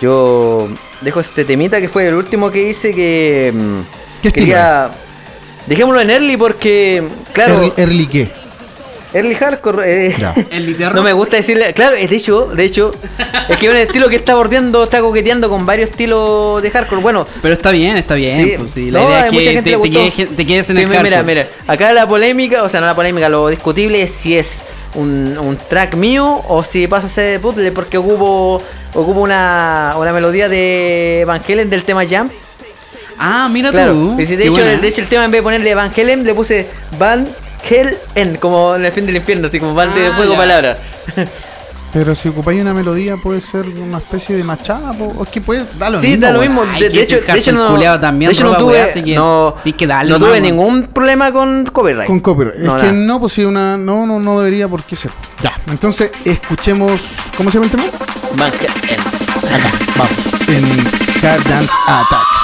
[0.00, 0.68] yo
[1.00, 3.52] dejo este temita que fue el último que hice que...
[3.54, 4.90] mm, ¿Qué quería...
[5.66, 7.02] Dejémoslo en early porque,
[7.32, 7.54] claro...
[7.54, 8.30] Early, early qué?
[9.14, 9.82] Early Hardcore.
[10.08, 10.34] eh, Ya.
[10.50, 10.94] El literro.
[10.96, 11.72] No me gusta decirle.
[11.72, 12.90] Claro, de hecho, de hecho,
[13.48, 17.00] es que es un estilo que está bordeando, está coqueteando con varios estilos de hardcore.
[17.02, 18.54] Bueno, Pero está bien, está bien.
[18.58, 20.76] pues, sí, la no, idea es mucha que gente te, te quedes, te quedes en
[20.76, 21.22] Sí, el mira, hardcore.
[21.24, 24.48] mira, acá la polémica, o sea, no la polémica, lo discutible es si es
[24.94, 28.62] un, un track mío o si pasa a ser bootleg porque ocupo,
[28.94, 32.30] ocupo una, una melodía de Van Halen del tema Jump.
[33.18, 34.16] Ah, mira Claro, tú.
[34.18, 36.66] y hecho, de hecho el tema en vez de ponerle Van Halen le puse
[36.98, 37.26] Van
[37.70, 40.38] Halen, como en el fin del infierno, así como Van de Ah, fuego ya.
[40.38, 40.78] palabra.
[41.90, 45.64] Pero si ocupáis una melodía puede ser una especie de machada, o es que puede,
[45.78, 46.26] da lo Sí, mismo.
[46.26, 46.62] da lo mismo.
[46.70, 49.56] Ay, De, hecho, de hecho no, también de hecho no tuve, weá, así que no,
[49.62, 52.06] tienes que darle no tuve ningún problema con copyright.
[52.06, 52.58] Con copyright.
[52.58, 53.78] No, es que no, pues si una.
[53.78, 55.10] No, no, no debería por qué ser.
[55.42, 55.54] Ya.
[55.66, 57.00] Entonces, escuchemos.
[57.38, 57.84] ¿Cómo se llama el tema?
[58.36, 58.52] Van
[59.96, 60.12] vamos.
[60.48, 62.37] En Hard Dance Attack.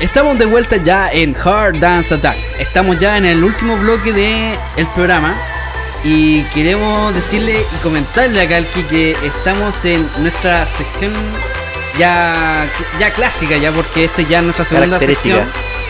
[0.00, 2.36] Estamos de vuelta ya en Hard Dance Attack.
[2.58, 5.36] Estamos ya en el último bloque del el programa.
[6.02, 11.12] Y queremos decirle y comentarle acá al que estamos en nuestra sección
[11.98, 12.66] ya,
[12.98, 15.40] ya clásica, ya porque esta ya es nuestra segunda sección.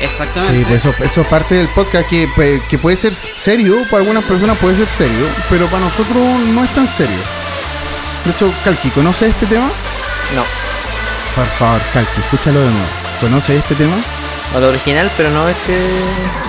[0.00, 0.58] Exactamente.
[0.58, 3.98] Sí, pues eso, eso es parte del podcast que, pues, que puede ser serio, para
[3.98, 6.16] algunas personas puede ser serio, pero para nosotros
[6.52, 7.16] no es tan serio.
[8.24, 9.66] De hecho, Calqui, ¿conoce este tema?
[10.34, 10.44] No.
[11.34, 12.86] Por favor, Calqui, escúchalo de nuevo.
[13.20, 13.96] ¿Conoce este tema?
[14.54, 15.76] O lo original, pero no este.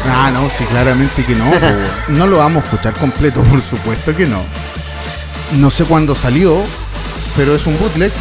[0.08, 1.52] Ah, no, sí, claramente que no.
[2.10, 4.46] no lo vamos a escuchar completo, por supuesto que no.
[5.54, 6.62] No sé cuándo salió,
[7.36, 8.12] pero es un bootleg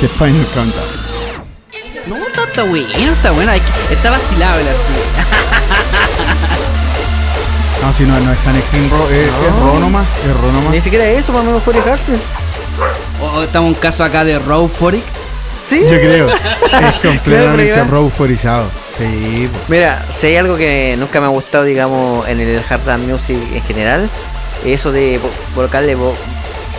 [0.00, 1.04] de Final Countdown.
[2.06, 4.92] No, está, está bueno, está que- Está vacilable así.
[7.82, 10.70] No, si no, no es tan extreme es, es ro nomás, es ro nomás.
[10.72, 12.18] Ni siquiera eso, para Fury Hardstyle.
[13.20, 15.02] O, o estamos en un caso acá de Row Foric.
[15.68, 15.82] Sí.
[15.82, 16.30] Yo creo.
[16.30, 16.36] Es
[17.02, 18.66] completamente Claro, ro euforizado.
[18.96, 19.50] Sí.
[19.68, 23.62] Mira, si hay algo que nunca me ha gustado, digamos, en el hard music en
[23.64, 24.08] general,
[24.64, 25.20] eso de
[25.54, 26.14] vocales, vo-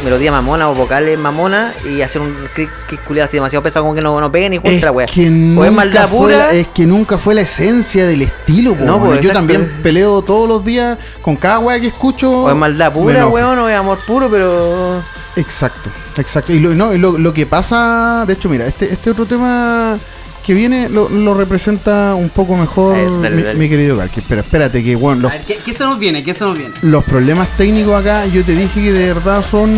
[0.04, 3.96] melodía mamona o vocales mamona y hacer un clic clic culiado así demasiado pesado como
[3.96, 5.06] que no, no peguen ni wea.
[5.08, 5.28] que,
[5.58, 6.38] o es maldad pura.
[6.38, 9.08] la, es que nunca fue la esencia del estilo, po, No, weón.
[9.08, 9.40] pues, Yo exacto.
[9.40, 12.32] también peleo todos los días con cada weá que escucho.
[12.44, 15.02] O es maldad pura, weón, o es amor puro, pero.
[15.36, 16.54] Exacto, exacto.
[16.54, 19.98] Y lo, no, lo, lo que pasa, de hecho, mira, este, este otro tema
[20.46, 23.60] que viene lo, lo representa un poco mejor A ver, dale, mi, dale.
[23.60, 24.20] mi querido Galki.
[24.20, 26.24] Espera, espérate, que bueno, A los, ver, ¿qué, ¿qué se nos viene?
[26.24, 26.74] ¿Qué se nos viene?
[26.82, 29.74] los problemas técnicos acá, yo te dije que de verdad son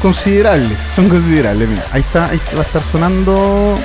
[0.00, 0.78] considerables.
[0.94, 1.68] Son considerables.
[1.68, 3.76] Mira, ahí está, ahí va a estar sonando.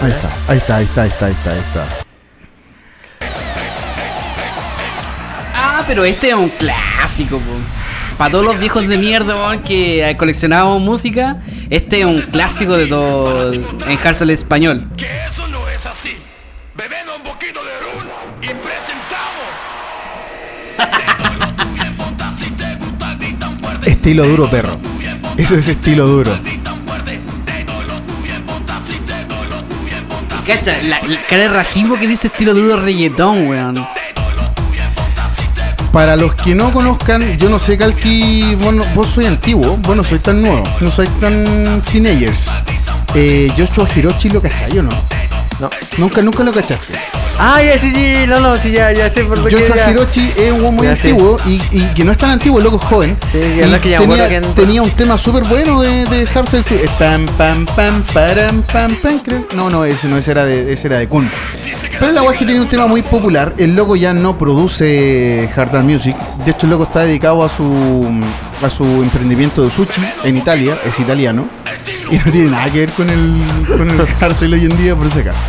[0.00, 1.86] Ahí está, ahí está, ahí está, ahí está, ahí está, ahí está.
[5.54, 7.40] Ah, pero este es un clásico,
[8.20, 11.38] Para todos los viejos de mierda weón, que coleccionábamos música,
[11.70, 14.90] este es un clásico de todo en Harsel español.
[14.94, 16.18] Que eso no es así.
[16.74, 18.04] Bebiendo un poquito de rum
[18.42, 19.46] y presentamos.
[23.86, 24.78] Estilo duro, perro.
[25.38, 26.38] Eso es estilo duro.
[30.46, 33.86] Cacha, la, la cara de rajismo que dice estilo duro reggaetón, weón.
[35.92, 40.04] Para los que no conozcan, yo no sé, Calqui, bueno, vos soy antiguo, vos no
[40.04, 42.44] soy tan nuevo, no soy tan teenagers.
[43.14, 44.90] Eh, Joshua Hiroshi lo cachai o no?
[45.58, 45.68] No.
[45.98, 46.94] Nunca, nunca lo cachaste.
[47.42, 49.56] Ah, ya, sí, sí, no, no, sí, ya, ya sé por lo que.
[49.56, 52.76] Hiroshi es un muy Ya, antiguo y, y que no es tan antiguo, el loco
[52.76, 53.16] es joven.
[53.32, 56.26] Sí, sí, y es lo que ya me tenía, un tema súper bueno de, de
[56.26, 59.46] Su- eh, Pam, pam, pam, param, pam, pam, creo.
[59.56, 61.30] No, no, ese no, ese era de, ese era de Kun.
[61.98, 63.54] Pero la weá es que tiene un tema muy popular.
[63.56, 66.16] El loco ya no produce hard dance music.
[66.44, 68.06] De hecho, el loco está dedicado a su
[68.62, 70.76] a su emprendimiento de sushi en Italia.
[70.86, 71.48] Es italiano.
[72.10, 75.06] Y no tiene nada que ver con el, con el hardstyle hoy en día, por
[75.06, 75.40] ese caso.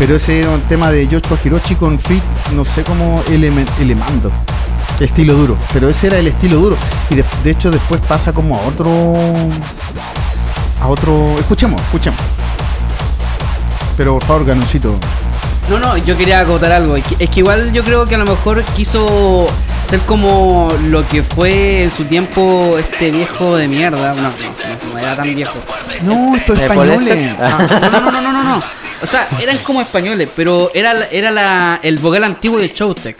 [0.00, 2.22] Pero ese era un tema de Joshua Hiroshi con Fit,
[2.54, 4.32] no sé cómo, Elemando.
[4.98, 5.58] Estilo duro.
[5.74, 6.76] Pero ese era el estilo duro.
[7.10, 8.88] Y de, de hecho después pasa como a otro...
[10.80, 11.36] A otro...
[11.38, 12.18] Escuchemos, escuchemos.
[13.98, 14.98] Pero por favor, Ganoncito.
[15.68, 16.96] No, no, yo quería acotar algo.
[16.96, 19.48] Es que, igual yo creo que a lo mejor quiso
[19.86, 24.14] ser como lo que fue en su tiempo este viejo de mierda.
[24.14, 25.58] No, no, no, no era tan viejo.
[26.04, 26.94] No, esto es ¿De español.
[26.94, 27.36] Polester?
[27.38, 28.79] Ah, No, no, no, no, no, no.
[29.02, 33.16] O sea, eran como españoles, pero era, la- era la, el vocal antiguo de Showtech.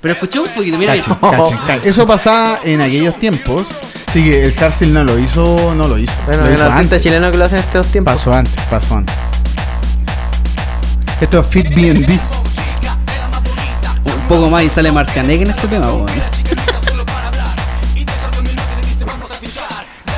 [0.00, 0.94] Pero escuché un poquito, mira.
[0.96, 1.88] cachen, cachen, cachen.
[1.90, 3.66] Eso pasaba en aquellos tiempos.
[4.08, 6.12] Así que el Cárcel no lo hizo, no lo hizo.
[6.26, 7.02] Bueno, lo hay hizo artista antes.
[7.02, 8.14] chileno que lo hace en estos tiempos.
[8.14, 9.14] Pasó antes, pasó antes.
[11.20, 12.10] Esto es Fit BND.
[14.04, 16.06] Un poco más y sale Marcianek en este tema, weón.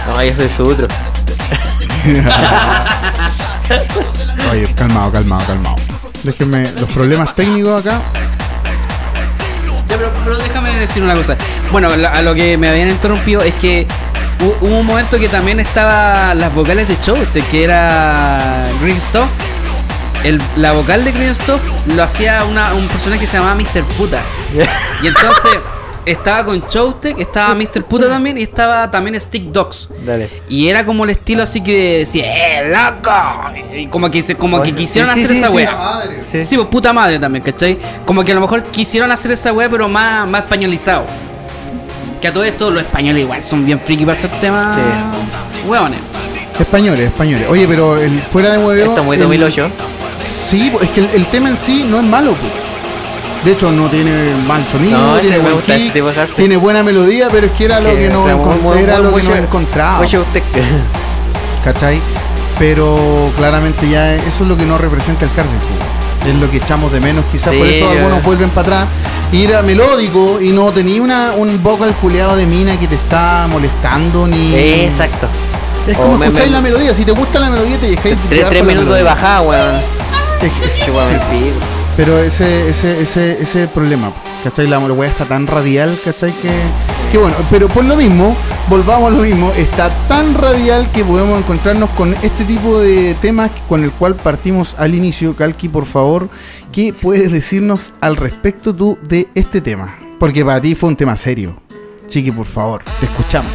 [0.06, 0.88] No, yo soy su otro.
[4.50, 5.76] Oye, calmado, calmado, calmado.
[6.22, 8.00] Déjenme los problemas técnicos acá.
[9.88, 11.36] Ya, pero, pero déjame decir una cosa.
[11.72, 13.86] Bueno, a lo que me habían interrumpido es que
[14.40, 19.28] hu- hubo un momento que también estaba las vocales de Showtech, que era Green Stuff.
[20.24, 21.60] El, la vocal de Green Stuff
[21.94, 23.82] lo hacía una, un personaje que se llamaba Mr.
[23.96, 24.20] Puta.
[25.02, 25.52] Y entonces
[26.10, 27.84] estaba con Showtech, estaba Mr.
[27.84, 29.88] Puta también y estaba también Stick Dogs.
[30.04, 30.42] Dale.
[30.48, 33.12] Y era como el estilo así que decía, ¡eh, loco!
[33.74, 35.54] Y como que, se- como que quisieron sí, hacer sí, esa sí.
[35.54, 36.02] wea.
[36.44, 36.56] Sí.
[36.56, 37.78] Pues puta madre también, ¿cachai?
[38.04, 41.04] Como que a lo mejor quisieron hacer esa weá, pero más, más españolizado.
[42.20, 44.76] Que a todo esto los españoles igual son bien friki para esos temas.
[44.76, 45.68] Sí.
[45.68, 45.98] Hueones.
[46.58, 47.46] Españoles, españoles.
[47.48, 48.86] Oye, pero el, fuera de hueveo.
[48.86, 49.70] Esto es muy el- 2008.
[50.24, 52.32] Sí, es que el, el tema en sí no es malo.
[52.32, 52.46] po.
[53.44, 54.10] De hecho, no tiene
[54.46, 55.92] mal sonido, No, tiene buen kick,
[56.36, 58.24] tiene buena melodía, pero es que era lo que no,
[58.74, 59.98] era lo que no encontraba.
[61.64, 62.00] ¿cachai?
[62.58, 65.54] Pero claramente ya eso es lo que no representa el cárcel.
[65.56, 66.28] po.
[66.28, 68.88] Es lo que echamos de menos, quizás por eso algunos vuelven para atrás.
[69.30, 73.46] Y era melódico y no tenía una, un vocal culeado de mina que te está
[73.48, 74.54] molestando ni.
[74.86, 75.28] Exacto.
[75.86, 78.64] Es como me- escucháis me- la melodía, si te gusta la melodía te dejáis Tres,
[78.64, 79.74] minutos de bajada, weón.
[80.66, 80.90] Es que-
[81.30, 81.52] sí.
[81.98, 84.12] Pero ese, ese, ese, ese problema,
[84.44, 84.68] ¿cachai?
[84.68, 86.30] La weá está tan radial, ¿cachai?
[86.30, 86.48] Que,
[87.10, 88.36] que bueno, pero por lo mismo,
[88.70, 93.50] volvamos a lo mismo, está tan radial que podemos encontrarnos con este tipo de temas
[93.68, 95.34] con el cual partimos al inicio.
[95.34, 96.28] Kalki, por favor,
[96.70, 99.98] ¿qué puedes decirnos al respecto tú de este tema?
[100.20, 101.60] Porque para ti fue un tema serio.
[102.06, 103.50] Chiqui, por favor, te escuchamos.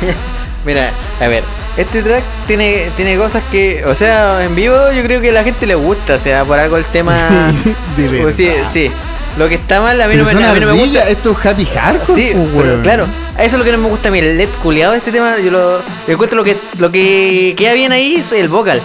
[0.64, 0.90] Mira,
[1.20, 1.42] a ver,
[1.76, 5.42] este track tiene, tiene cosas que, o sea, en vivo yo creo que a la
[5.42, 7.14] gente le gusta, o sea, por algo el tema...
[7.96, 8.90] Sí, de Pues sí, sí.
[9.38, 11.08] Lo que está mal a mí, no me, son a mí no me ardillas, gusta.
[11.10, 12.82] esto es happy hardcore, Sí, pero weón.
[12.82, 13.04] claro,
[13.38, 15.36] eso es lo que no me gusta a mí, el LED culiado de este tema,
[15.38, 18.80] yo lo yo encuentro lo que lo que queda bien ahí es el vocal.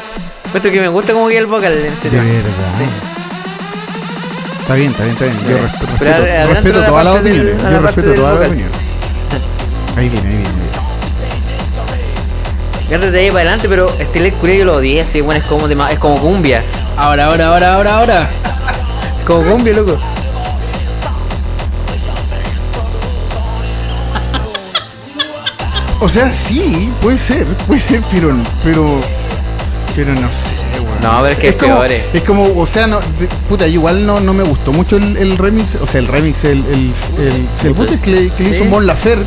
[0.45, 2.23] Encuentro que me gusta cómo queda el vocal en este De tema.
[2.23, 2.51] verdad.
[4.61, 5.37] Está bien, está bien, está bien.
[5.41, 5.61] Yo Bien.
[5.63, 7.55] respeto, respeto, respeto la todas las opiniones.
[7.71, 8.77] Yo respeto todas las opiniones.
[9.97, 10.84] Ahí viene, ahí viene.
[12.89, 15.67] Ya de ahí para adelante, pero este LED yo lo odié, así, bueno, es como,
[15.67, 16.63] tema- es como cumbia.
[16.97, 18.29] Ahora, ahora, ahora, ahora, ahora.
[19.25, 19.97] Como cumbia, loco.
[26.01, 28.31] O sea, sí, puede ser, puede ser, pero,
[28.63, 28.99] pero,
[29.95, 31.01] pero no sé, weón.
[31.01, 32.05] No, pero es que es como, peor, eh.
[32.13, 35.37] es como, o sea, no, de- puta, igual no, no me gustó mucho el, el
[35.37, 38.63] remix, o sea, el remix, el, el, el, el bootleg que le, que le hizo
[38.63, 38.69] Sí.
[38.69, 39.17] Mon Lafer,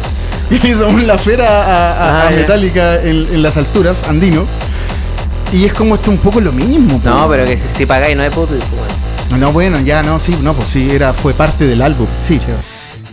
[0.69, 2.31] hizo Mon Lafer a, a, a- Ah, a.
[2.31, 4.45] Metallica en, en las alturas, andino.
[5.53, 6.99] Y es como esto un poco lo mismo.
[6.99, 7.09] po.
[7.09, 9.41] No, pero que si, si pagáis no es puto, weón.
[9.41, 12.41] No, bueno, ya no, sí, no, pues sí, era, fue parte del álbum, sí.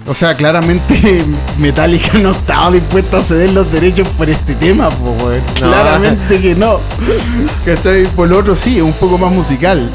[0.07, 1.23] O sea, claramente
[1.57, 5.41] Metallica no estaba dispuesto a ceder los derechos por este tema, pues.
[5.61, 5.67] No.
[5.71, 6.79] Claramente que no.
[7.65, 8.05] ¿Cachai?
[8.07, 9.89] Por lo otro sí, es un poco más musical.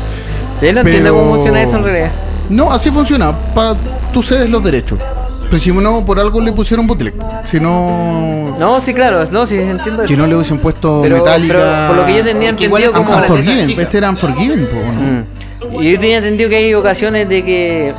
[0.60, 2.10] Yo no entiendo Pero- cómo funciona eso en realidad.
[2.48, 3.32] No, así funciona.
[3.54, 3.76] Pa,
[4.12, 4.98] tú cedes los derechos.
[5.50, 7.12] Pero si no, por algo le pusieron bootleg.
[7.50, 8.44] Si no.
[8.58, 11.54] No, sí, claro, no, sí, entiendo Si no le hubiesen puesto Pero, Metallica.
[11.54, 13.34] pero por lo que yo tenía Porque igual entendido es como...
[13.34, 15.72] Unforgiven, este era Unforgiven, po, ¿no?
[15.72, 15.82] Mm.
[15.82, 17.92] Y yo tenía entendido que hay ocasiones de que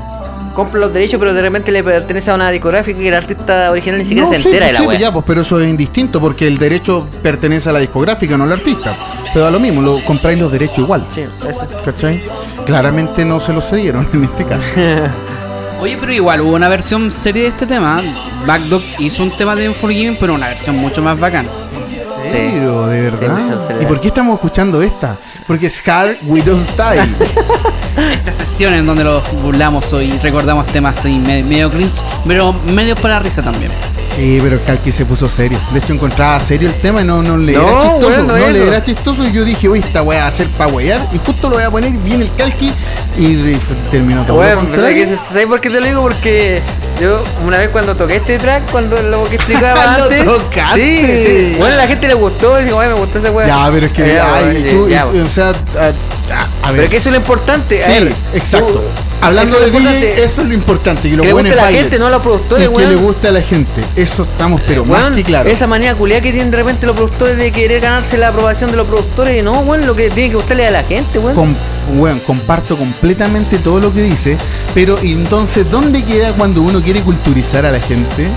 [0.54, 4.00] compran los derechos, pero de repente le pertenece a una discográfica y el artista original
[4.00, 5.08] ni siquiera No, se sí, entera pues, de sí, la pues wea.
[5.10, 8.52] ya, pues, pero eso es indistinto porque el derecho pertenece a la discográfica, no al
[8.54, 8.96] artista.
[9.34, 11.04] Pero a lo mismo, lo compráis los derechos igual.
[11.14, 11.48] Sí, eso.
[11.84, 12.22] ¿Cachai?
[12.66, 14.66] Claramente no se los cedieron en este caso.
[15.82, 18.04] Oye, pero igual hubo una versión serie de este tema.
[18.46, 21.46] Backdog hizo un tema de Unforgiven, pero una versión mucho más bacán.
[21.46, 22.32] Sí.
[22.32, 23.40] Pero, de verdad.
[23.68, 23.74] sí.
[23.82, 25.18] ¿Y por qué estamos escuchando esta?
[25.48, 27.10] Porque es Hard Widow Style.
[28.14, 33.42] Esta sesión en donde los burlamos hoy, recordamos temas medio cringe, pero medio para risa
[33.42, 33.72] también.
[34.16, 35.58] Sí, pero Kalki se puso serio.
[35.72, 38.24] De hecho, encontraba serio el tema y no, no le No, era chistoso.
[38.24, 39.28] no le era chistoso.
[39.28, 41.00] Y yo dije, uy, esta weá va a ser para wear.
[41.14, 42.72] Y justo lo voy a poner bien el Kalki.
[43.18, 43.56] Y
[43.90, 44.38] terminó todo.
[44.38, 46.02] Bueno, ¿sabes por qué te lo digo?
[46.02, 46.62] Porque
[47.02, 50.76] yo una vez cuando toqué este track, cuando lo que explicaba Lo antes, tocaste.
[50.76, 51.56] sí, sí.
[51.58, 53.48] bueno, a la gente le gustó, digo, "Ay, me gustó esa weá.
[53.48, 54.20] Ya, pero es que.
[54.20, 56.76] Ay, tú- ya, y- o sea, a, a- a ver.
[56.76, 57.84] Pero es que eso es lo importante.
[57.84, 58.68] a Sí, ver, exacto.
[58.74, 58.82] tú-
[59.22, 61.10] Hablando de lo DJ, eso es lo importante.
[61.10, 63.28] Que los Que le a la gente, no a los productores, Y que le guste
[63.28, 63.82] a la gente.
[63.96, 65.50] Eso estamos, pero más Weón, que claro.
[65.50, 68.78] Esa manía culiada que tienen de repente los productores de querer ganarse la aprobación de
[68.78, 69.40] los productores.
[69.40, 71.36] Y no, weón, lo que tiene que gustarle a la gente, weón.
[71.36, 71.56] Com-
[71.98, 74.38] weón, comparto completamente todo lo que dice,
[74.74, 78.28] pero ¿y entonces, ¿dónde queda cuando uno quiere culturizar a la gente?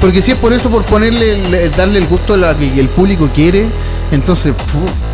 [0.00, 2.88] Porque si es por eso, por ponerle, le- darle el gusto a lo que el
[2.88, 3.66] público quiere,
[4.12, 4.54] entonces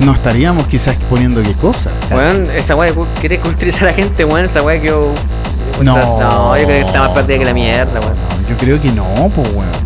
[0.00, 1.90] no estaríamos quizás poniendo qué cosa.
[2.10, 5.12] Weón, esa weá querer culturizar a la gente, weón, esa weá que yo.
[5.82, 5.96] No.
[5.96, 8.14] No, yo creo que está más perdida que la mierda, weón.
[8.48, 9.82] Yo creo que no, pues weón.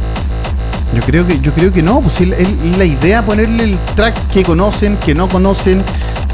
[0.95, 3.79] Yo creo que, yo creo que no, pues si la, el- la idea ponerle el
[3.97, 5.83] track que conocen, que no conocen,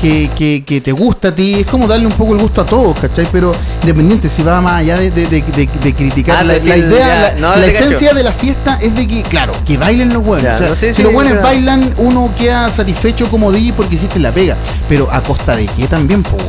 [0.03, 2.67] que, que, que te gusta a ti, es como darle un poco el gusto a
[2.67, 3.27] todos, ¿cachai?
[3.33, 6.77] Pero independiente, si va más allá de, de- de- de- de criticar Ah, la, la
[6.77, 7.85] idea, ya, la, no, la te cacho.
[7.87, 10.45] esencia de la fiesta es de que, claro, que bailen los buenos.
[10.45, 13.73] Ya, o sea, no sé si si- los buenos bailan, uno queda satisfecho como DJ
[13.75, 14.57] porque hiciste la pega.
[14.89, 16.43] Pero a costa de qué también, pues.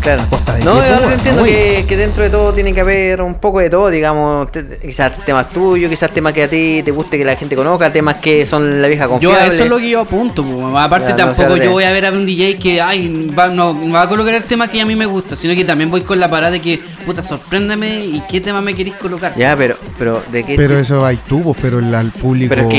[0.00, 0.22] Claro.
[0.30, 3.34] costa de No, qué, yo entiendo que, que dentro de todo tiene que haber un
[3.34, 7.18] poco de todo, digamos, te- quizás temas tuyos, quizás temas que a ti te guste
[7.18, 9.38] que la gente conozca, temas que son la vieja Yo confiable.
[9.40, 10.76] a eso es lo que yo apunto, po.
[10.78, 14.02] aparte Ya, tampoco yo voy a ver a un DJ que ay, va, no, va
[14.02, 16.28] a colocar el tema que a mí me gusta, sino que también voy con la
[16.28, 19.34] parada de que, puta, sorpréndeme y qué tema me queréis colocar.
[19.36, 20.56] Ya, pero, pero, ¿de qué?
[20.56, 22.48] Pero eso hay tubos, pero el, al público.
[22.54, 22.74] Pero es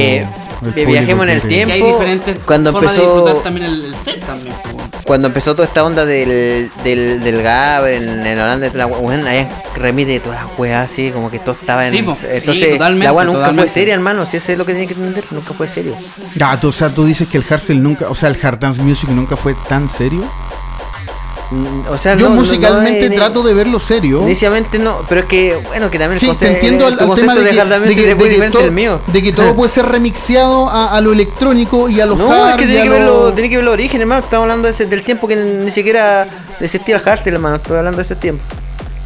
[0.75, 3.85] que viajemos en el Y hay tiempo, diferentes cuando formas de empezó- disfrutar también el,
[3.85, 4.81] el set también, po.
[5.11, 8.85] Cuando empezó toda esta onda del, del, del Gab en, en Holanda, la
[9.29, 9.45] ahí
[9.75, 11.91] remite todas las weas así, como que todo estaba en.
[11.91, 13.69] Sí, po, sí, entonces, totalmente, la wea nunca totalmente.
[13.69, 15.95] fue seria, hermano, si eso es lo que tiene que entender, nunca fue serio.
[16.35, 18.81] Ya, tú, o sea, tú dices que el Harsel nunca, o sea, el Hard Dance
[18.81, 20.23] Music nunca fue tan serio.
[21.89, 24.21] O sea, Yo no- musicalmente no, trato de verlo serio.
[24.23, 27.11] Inicialmente no, pero es que, bueno, que también el Sí, te entiendo el- al, tu
[27.11, 27.51] al tema de que,
[28.15, 28.99] de de todo, del mío.
[29.07, 32.55] de que todo puede ser remixeado a, a lo electrónico y a los No, es
[32.55, 34.21] que tiene que, ver lo- lo- tiene que ver los orígenes, hermano.
[34.23, 36.25] Estamos hablando de ese- del tiempo que ni siquiera
[36.59, 37.57] existía el hardstyle, hermano.
[37.57, 38.43] Estoy hablando de ese tiempo.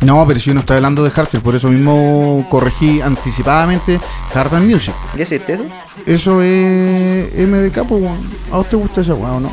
[0.02, 4.00] No, pero si uno está hablando de hardstyle, por eso mismo corregí anticipadamente
[4.36, 4.93] Hard Dance Music.
[5.16, 5.64] ¿Ya existe eso?
[6.06, 8.18] Eso es MBK, pues, weón.
[8.52, 9.52] ¿A usted gusta esa weá o no?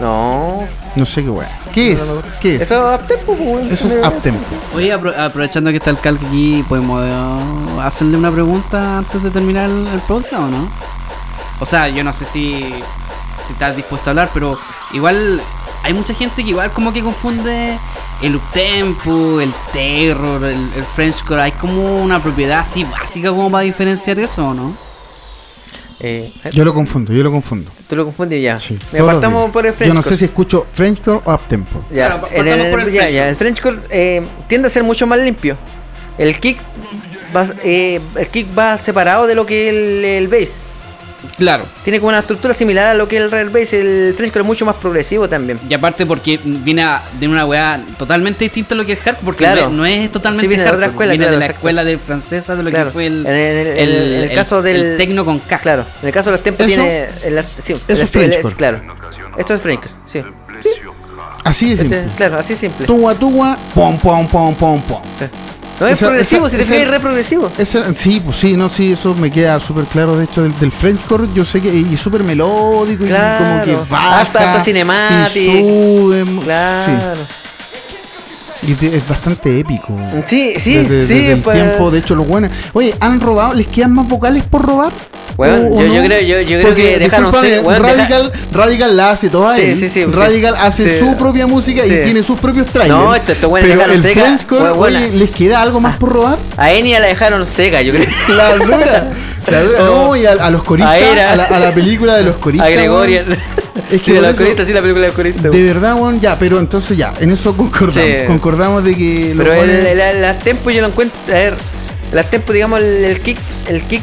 [0.00, 0.66] No.
[0.96, 1.48] No sé qué weá.
[1.72, 2.00] ¿Qué es?
[2.40, 2.62] ¿Qué es?
[2.62, 3.72] Eso es uptempo, pues, weón.
[3.72, 4.40] Eso es uptempo.
[4.74, 9.30] Oye, apro- aprovechando que está el calque aquí, ¿podemos eh, hacerle una pregunta antes de
[9.30, 10.68] terminar el, el podcast o no?
[11.60, 12.58] O sea, yo no sé si,
[13.46, 14.58] si estás dispuesto a hablar, pero
[14.94, 15.40] igual
[15.82, 17.78] hay mucha gente que igual como que confunde
[18.22, 21.42] el uptempo, el terror, el, el Frenchcore.
[21.42, 24.72] Hay como una propiedad así básica como para diferenciar eso, ¿o no?
[26.02, 27.70] Eh, Yo lo confundo, yo lo confundo.
[27.88, 28.58] tú lo confundes ya.
[28.58, 29.52] Sí, Me días.
[29.52, 31.84] por el Yo French no sé si escucho Frenchcore o uptempo.
[31.90, 33.12] Ya, Claro, en partamos el, por el ya, Frenchcore.
[33.12, 35.56] ya, el Frenchcore eh, tiende a ser mucho más limpio.
[36.16, 36.58] El kick
[37.36, 40.52] va, eh, el kick va separado de lo que es el, el bass.
[41.36, 41.64] Claro.
[41.84, 43.72] Tiene como una estructura similar a lo que es el real bass.
[43.72, 45.58] El Frenchcore es mucho más progresivo también.
[45.68, 49.24] Y aparte porque viene a- de una weá totalmente distinta a lo que es hardcore,
[49.24, 49.62] porque Claro.
[49.70, 51.58] no, es, no es totalmente Sí, viene de otra escuela, viene claro, de la exacto.
[51.58, 52.86] escuela de francesa de lo Claro.
[52.86, 55.58] que fue el, En el- caso del- el tecno con K.
[55.58, 57.08] Claro, en el caso de los tempos Eso- tiene.
[57.10, 58.54] sí, el- es el- Frenchcore.
[58.56, 58.80] Claro,
[59.38, 60.22] esto es Frenchcore, sí.
[61.44, 62.12] Así de Este, simple.
[62.16, 62.86] claro, así simple.
[62.86, 65.00] Tuwa, tuwa, pom, pom, pom, pom, pom.
[65.80, 67.50] No es esa- progresivo, esa- si te esa- fijas, es re progresivo.
[67.58, 70.16] Esa- sí, pues sí, no, sí, eso me queda súper claro.
[70.16, 73.44] De hecho, del, del Frenchcore, yo sé que y súper melódico Claro.
[73.66, 74.20] y como que baja.
[74.20, 75.42] Harta- harta cinematic.
[75.42, 76.24] Y sube.
[76.44, 77.16] Claro.
[77.22, 77.36] Sí.
[78.66, 79.96] Y es bastante épico.
[80.28, 81.14] Sí, sí, Desde, sí.
[81.14, 82.50] desde el pues- tiempo, de hecho, los buenos.
[82.74, 83.54] Oye, ¿han robado?
[83.54, 84.92] ¿Les quedan más vocales por robar?
[85.38, 88.96] Weón, ¿O- o yo- yo creo- yo- yo creo que dejaron ser- deja- Radical, Radical
[88.96, 89.74] la hace toda Sí, él.
[89.74, 90.04] sí, sí, sí.
[90.04, 93.00] Radical hace su propia música y tiene sus propios trailers.
[93.00, 96.36] No, esto- esto bueno, Pero el seca, Frenchcore, oye, ¿les queda algo más por robar?
[96.58, 98.06] A Enya la dejaron seca, yo creo.
[98.28, 99.08] La dura.
[99.50, 99.78] La dura.
[99.80, 100.08] Oh.
[100.08, 102.68] No, y a, a los coristas, A la, a la película de los coristas.
[102.68, 103.24] A Gregoria.
[103.26, 103.38] weón.
[103.90, 105.50] Es que de eso- coristas, sí, la película de los coristas.
[105.50, 108.10] De verdad, weón, ya, pero entonces ya, en eso concordamos.
[108.10, 108.26] Sí.
[108.26, 111.18] Concordamos de que Pero el, el, tempo yo lo encuentro.
[111.28, 111.54] A ver,
[112.12, 113.38] las tempo, digamos, el, el kick,
[113.68, 114.02] el kick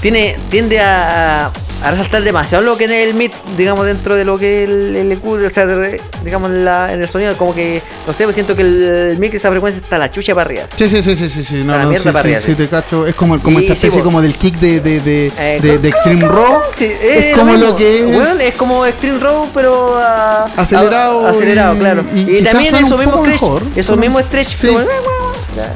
[0.00, 1.52] tiene, tiende a, a
[1.90, 5.12] resaltar demasiado lo que es el mid, digamos, dentro de lo que es el, el
[5.12, 8.34] EQ, o sea, de- digamos, en, la- en el sonido, como que, no sé, pues
[8.34, 10.64] siento que el, el mic, esa frecuencia está la chucha para arriba.
[10.76, 13.06] Sí, sí, sí, sí, sí, sí, no, A la no, sí, sí, te cacho.
[13.06, 16.26] Es como, como Y esta especie como del kick de, de, de, Eh, de, Extreme
[16.26, 16.60] Raw.
[16.80, 17.66] Es como mismo.
[17.68, 18.10] lo que
[18.48, 18.56] es.
[18.56, 22.04] Como Extreme Row, pero ah, Acelerado acelerado, y- claro.
[22.14, 23.62] y también suena eso un mismo poco stretch, mejor.
[23.76, 24.66] eso Suena- mismo stretch.
[24.66, 24.78] como-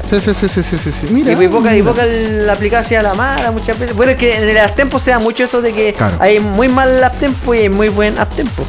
[0.09, 1.07] Sí, sí, sí, sí, sí, sí, sí.
[1.11, 1.31] Mira.
[1.31, 3.95] Y poca, y poca la aplicación hacia la mala muchas veces.
[3.95, 6.17] Bueno, es que en el uptempo se da mucho esto de que Claro.
[6.19, 8.63] hay muy mal uptempo y hay muy buen uptempo.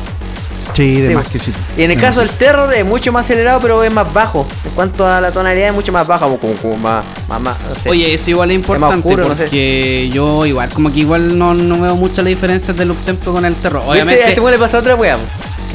[0.74, 1.52] Sí, de Sí, más que sí.
[1.76, 4.44] Y en el De caso del terror es mucho más acelerado, pero es más bajo.
[4.64, 7.56] En cuanto a la tonalidad es mucho más baja, como, como, como más, más, más,
[7.68, 7.88] no sé.
[7.90, 9.44] Oye, eso igual es importante oscuro, no sé.
[9.44, 13.44] porque yo igual como que igual no, no veo mucho la diferencia del uptempo con
[13.44, 13.82] el terror.
[13.86, 15.16] Obviamente A este weón le pasa otra wea.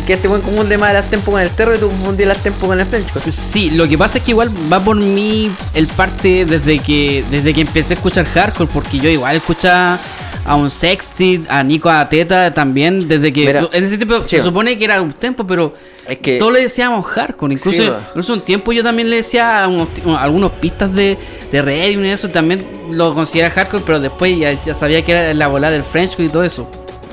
[0.06, 2.68] Que este weón confunde más el uptempo con el terror y tú confundís el uptempo
[2.68, 3.08] con el French.
[3.30, 7.54] Sí, lo que pasa es que igual va por mí el parte desde que desde
[7.54, 10.00] que empecé a escuchar hardcore, porque yo igual escuchaba
[10.46, 14.76] a un Sexty, a Nico Ateta también, desde que Mira, en ese tiempo se supone
[14.80, 15.76] que era un tempo, pero
[16.08, 19.64] Es que- todos le decíamos hardcore, incluso, Sí, incluso un tiempo yo también le decía
[19.64, 21.20] a unos, a algunos pistas de,
[21.52, 25.34] de reggae y eso también lo considera hardcore, pero después ya, ya sabía que era
[25.36, 26.68] la bola del Frenchcore y todo eso.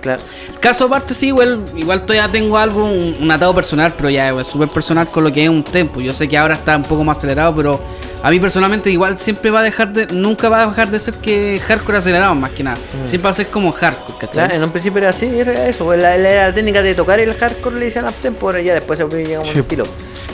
[0.06, 0.22] Claro.
[0.52, 4.30] El caso aparte sí, igual, igual todavía tengo algo, un, un atado personal, pero ya
[4.30, 6.00] es súper personal con lo que es un tempo.
[6.00, 7.80] Yo sé que ahora está un poco más acelerado, pero
[8.22, 11.14] a mí personalmente igual siempre va a dejar de, nunca va a dejar de ser
[11.14, 12.76] que hardcore acelerado más que nada.
[13.04, 14.48] Siempre va a ser como hardcore, ¿cachai?
[14.50, 15.84] Ya, en un principio era así, era eso.
[15.84, 19.04] pues, La, la, la técnica de tocar el hardcore le decían uptempo, ya después se
[19.24, 19.54] llegamos Sí.
[19.54, 19.84] al estilo.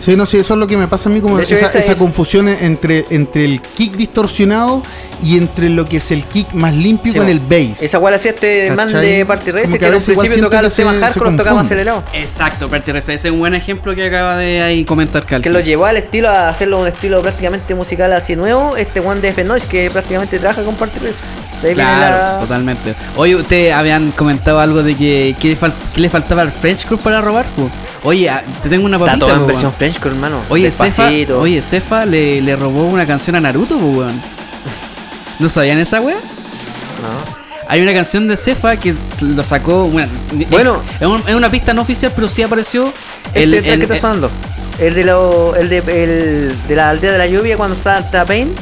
[0.01, 1.79] Sí, no, sí, eso es lo que me pasa a mí, como hecho, esa, esa
[1.79, 4.83] esa es- confusión entre, entre el kick distorsionado
[5.23, 7.81] y entre lo que es el kick más limpio Sí, con el bass.
[7.83, 10.25] Esa la hacía este man de Party Como que que a en un veces igual
[10.27, 12.05] principio tocaba los temas hardcore, los tocaba más acelerado.
[12.13, 13.15] Exacto, pertenece.
[13.15, 15.41] Ese es un buen ejemplo que acaba de ahí comentar Cal.
[15.43, 18.77] Que lo llevó al estilo a hacerlo un estilo prácticamente musical así nuevo.
[18.77, 20.99] Este one de F Noise que prácticamente trabaja con Party.
[21.01, 22.95] De viene Claro, la- totalmente.
[23.17, 27.01] Oye, ustedes habían comentado algo de que, que le, fal- que le faltaba al Frenchcore
[27.01, 27.71] para robar, po?
[28.03, 29.73] Oye, ah, te tengo una Está papita, todo en versión.
[29.73, 30.41] Frenchcore, hermano.
[30.49, 31.09] Oye, Cefa,
[31.39, 34.21] oye, Cefa le, le robó una canción a Naruto, pues, weón.
[35.43, 36.15] ¿No sabían esa weá?
[36.17, 37.43] No.
[37.69, 39.87] Hay una canción de Cefa que lo sacó.
[39.89, 40.09] Bueno,
[40.51, 40.83] Bueno.
[41.01, 42.93] es, un- es una pista no oficial, pero sí apareció.
[43.27, 44.31] Este el- el- que está el- sonando.
[44.79, 48.53] El de, lo, el de, el de la aldea de la lluvia cuando está, Pain.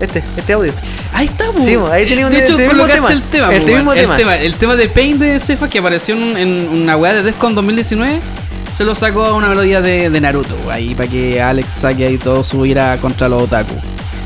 [0.00, 0.72] Este, este audio.
[1.12, 1.64] Ahí está, pues.
[1.64, 3.12] Sí, ahí tenía un- De hecho, este colocaste tema.
[3.12, 4.14] el tema, Este pues, mismo tema.
[4.14, 4.36] El tema.
[4.36, 8.20] El tema de Pain de Cefa que apareció en una weá de Descon 2019.
[8.70, 12.18] se lo sacó a una melodía de, de Naruto, ahí para que Alex saque ahí
[12.18, 13.72] todo su ira contra los otaku.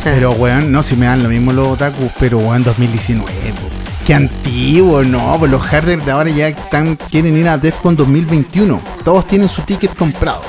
[0.04, 3.68] Pero, weón, no, si me dan lo mismo los otakus, pero, weón, 2019, po.
[4.06, 6.52] Qué antiguo, no, pues los harders de ahora ya
[7.10, 8.80] quieren ir a DEFCON 2021.
[9.04, 10.42] Todos tienen su ticket comprado.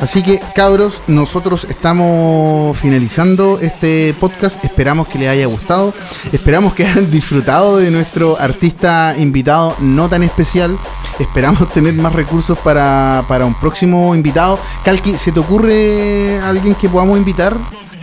[0.00, 4.62] Así que, cabros, nosotros estamos finalizando este podcast.
[4.64, 5.94] Esperamos que les haya gustado.
[6.30, 10.76] Esperamos que hayan disfrutado de nuestro artista invitado no tan especial.
[11.18, 14.58] Esperamos tener más recursos para, para un próximo invitado.
[14.84, 17.56] Kalki, ¿se te ocurre alguien que podamos invitar?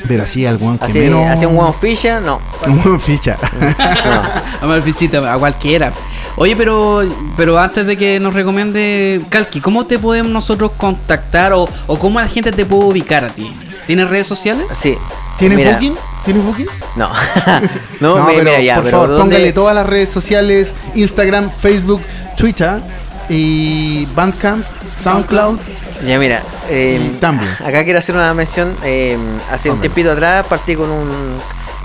[0.08, 1.26] Pero así, algún que Así, menos.
[1.30, 2.39] así un huevo ficha, no.
[2.66, 3.38] Un buen ficha.
[3.52, 4.22] no.
[4.62, 5.91] A mal fichita, a cualquiera.
[6.38, 7.04] Oye, pero
[7.38, 12.20] pero antes de que nos recomiende Kalki, ¿cómo te podemos nosotros contactar o, o cómo
[12.20, 13.52] la gente te puede ubicar a ti?
[13.86, 14.66] ¿Tienes redes sociales?
[14.82, 14.97] Sí.
[15.38, 15.95] ¿Tienes Mira, booking?
[16.26, 16.68] ¿Tienes booking?
[16.95, 17.10] No.
[17.99, 20.74] no, No, mi- pero mira ya, por pero favor, ¿dónde- póngale todas las redes sociales,
[20.95, 22.02] Instagram, Facebook,
[22.38, 22.80] Twitter
[23.30, 24.64] y Bandcamp,
[25.04, 25.60] SoundCloud.
[26.06, 26.99] Ya mira, eh,
[27.66, 28.76] acá quiero hacer una mención.
[28.84, 29.18] eh,
[29.52, 31.38] hace un tiempito atrás partí con un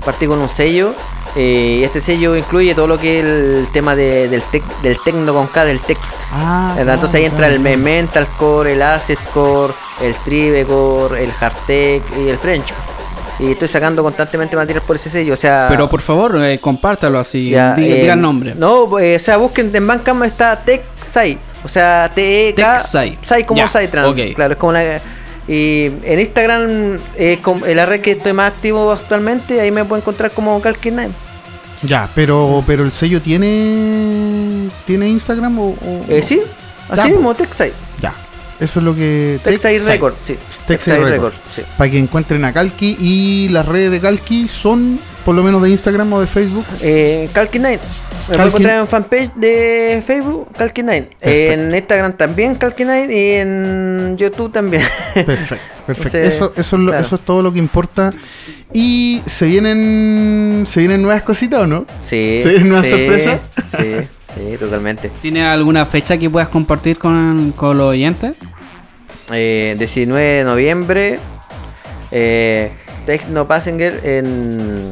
[0.05, 0.93] partí con un sello.
[1.35, 4.97] eh, y este sello incluye todo lo que es el tema de- del tec, del
[5.03, 5.97] tecno con K, del tech.
[6.33, 12.37] Ah, Entonces ahí entra el me- metalcore, el acetcore, el tribecore, el hardtech y el
[12.39, 12.73] french.
[13.39, 17.19] Y estoy sacando constantemente material por ese sello, o sea, Pero por favor, eh, compártalo
[17.19, 18.55] así, ya, diga, eh, diga el nombre.
[18.55, 21.37] No, eh, o sea, busquen en Bandcamp está TechSai.
[21.67, 22.77] O sea, T-E-K.
[22.77, 23.19] TechSai.
[23.27, 24.07] Sai como Ya, Saitrans.
[24.09, 24.33] ok.
[24.35, 25.01] Claro, es como la.
[25.49, 30.01] Y en Instagram, eh, en la red que estoy más activo actualmente, ahí me pueden
[30.01, 31.09] encontrar como Calkin9.
[31.83, 36.41] Ya, pero, pero el sello tiene tiene Instagram o, o- Eh, sí,
[36.89, 37.71] así mismo, TechSai.
[38.01, 38.13] Ya,
[38.59, 40.35] eso es lo que Tech Record, sí.
[40.67, 41.11] TechSai Record.
[41.11, 41.61] Record, sí.
[41.77, 45.69] Para que encuentren a Kalki y las redes de Kalki son por lo menos de
[45.71, 46.65] Instagram o de Facebook.
[46.81, 47.59] Eh, Calkin9.
[47.59, 51.07] Me Calkin- pueden encontrar en fanpage de Facebook, Calkin9.
[51.19, 53.11] En Instagram también, Calkin9.
[53.13, 54.83] Y en YouTube también.
[55.13, 56.17] Perfecto, perfecto.
[56.17, 57.05] Entonces, eso, eso, es lo- claro.
[57.05, 58.13] eso es todo lo que importa.
[58.71, 61.85] Y se vienen se vienen nuevas cositas, ¿o no?
[62.09, 62.39] Sí.
[62.41, 63.39] ¿Se viene una sí, sorpresa?
[63.77, 63.93] Sí,
[64.33, 65.11] sí, totalmente.
[65.21, 68.31] ¿Tienes alguna fecha que puedas compartir con, con los oyentes?
[69.33, 71.19] Eh, 19 de noviembre,
[72.11, 72.71] eh,
[73.05, 74.91] Tecno Passenger en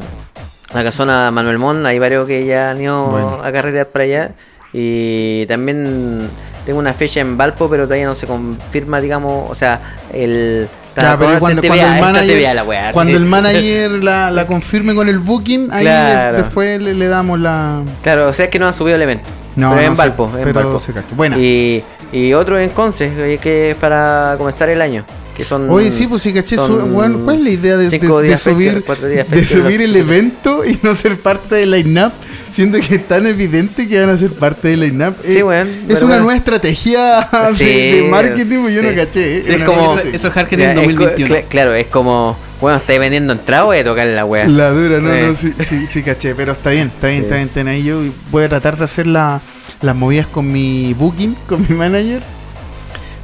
[0.73, 1.85] la casona Manuel Mon.
[1.85, 3.39] Hay varios que ya han ido Bueno.
[3.43, 4.31] a carretear para allá.
[4.73, 6.29] Y también
[6.65, 9.79] tengo una fecha en Valpo, pero todavía no se confirma, digamos, o sea,
[10.13, 10.67] el...
[10.97, 13.17] Ya, pero cuando, TVA, cuando el manager, la cuando sí.
[13.17, 16.37] el manager la, la confirme con el booking, ahí Claro.
[16.37, 17.81] después le, le damos la.
[18.01, 19.25] Claro, o sea, es que no han subido el evento.
[19.57, 20.79] No, pero no en Valpo, en pero Valpo.
[20.79, 21.07] se cacho.
[21.13, 21.37] Buena.
[21.37, 25.03] Y, y otro en Conce, que es para comenzar el año.
[25.35, 26.55] Que son, Oye, sí, pues sí, caché.
[26.55, 28.83] bueno, ¿Cuál es la idea de, de- de subir,
[29.29, 32.13] de subir el evento y no ser parte del line-up?
[32.51, 35.15] Siendo que es tan evidente que van a ser parte del line-up.
[35.25, 36.23] Sí, Eh, weón, es una bueno.
[36.23, 38.87] nueva estrategia de, Sí, de marketing, pues yo sí.
[38.87, 39.37] no caché.
[39.39, 41.35] eh, Sí, es como- Eso, eso es marketing Ya, es co- 2021.
[41.35, 44.47] cl- claro, es como, bueno, estáis vendiendo entrada, voy a tocarle la wea.
[44.47, 45.27] La dura, no, Eh.
[45.27, 47.23] no, sí, sí, sí, caché, pero está bien, está bien, Sí.
[47.25, 47.67] está bien, bien.
[47.67, 47.99] Ahí yo
[48.31, 49.41] voy a tratar de hacer la-
[49.81, 52.21] las movidas con mi booking, con mi manager.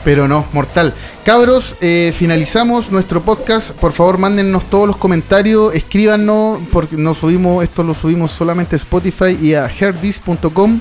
[0.04, 0.94] Pero no, mortal.
[1.24, 3.72] Cabros, eh, finalizamos nuestro podcast.
[3.72, 8.78] Por favor, mándennos todos los comentarios, escríbanos, porque no subimos, esto lo subimos solamente a
[8.78, 10.80] Spotify y a heardis.com.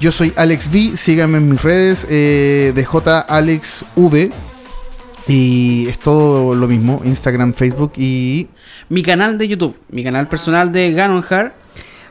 [0.00, 4.30] Yo soy Alex V, síganme en mis redes, eh, DJAlexV.
[5.28, 8.48] Y es todo lo mismo, Instagram, Facebook y
[8.88, 11.52] mi canal de YouTube, mi canal personal de Ganon Hard.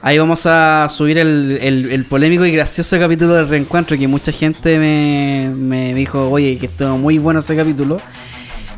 [0.03, 4.79] Ahí vamos a subir el, el- polémico y gracioso capítulo del reencuentro que mucha gente
[4.79, 8.01] me, me dijo, oye, que estuvo muy bueno ese capítulo.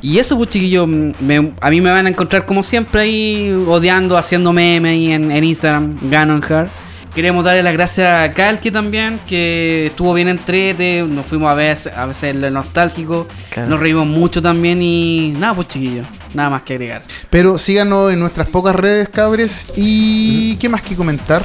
[0.01, 4.17] Y eso, pues chiquillos, me- a mí me van a encontrar como siempre ahí odiando,
[4.17, 6.67] haciendo memes ahí en, en Instagram, Ganon Hard.
[7.15, 11.77] Queremos darle las gracias a Kalki también, que estuvo bien entrete, nos fuimos a ver
[11.95, 13.69] a veces nostálgico, Claro.
[13.69, 17.03] nos reímos mucho también y nada, pues chiquillos, nada más que agregar.
[17.29, 19.67] Pero síganos en nuestras pocas redes, cabres.
[19.75, 21.43] ¿Y qué más que comentar?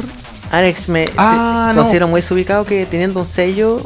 [0.50, 1.82] Alex, me Ah, no.
[1.82, 3.84] considero muy desubicado que teniendo un sello.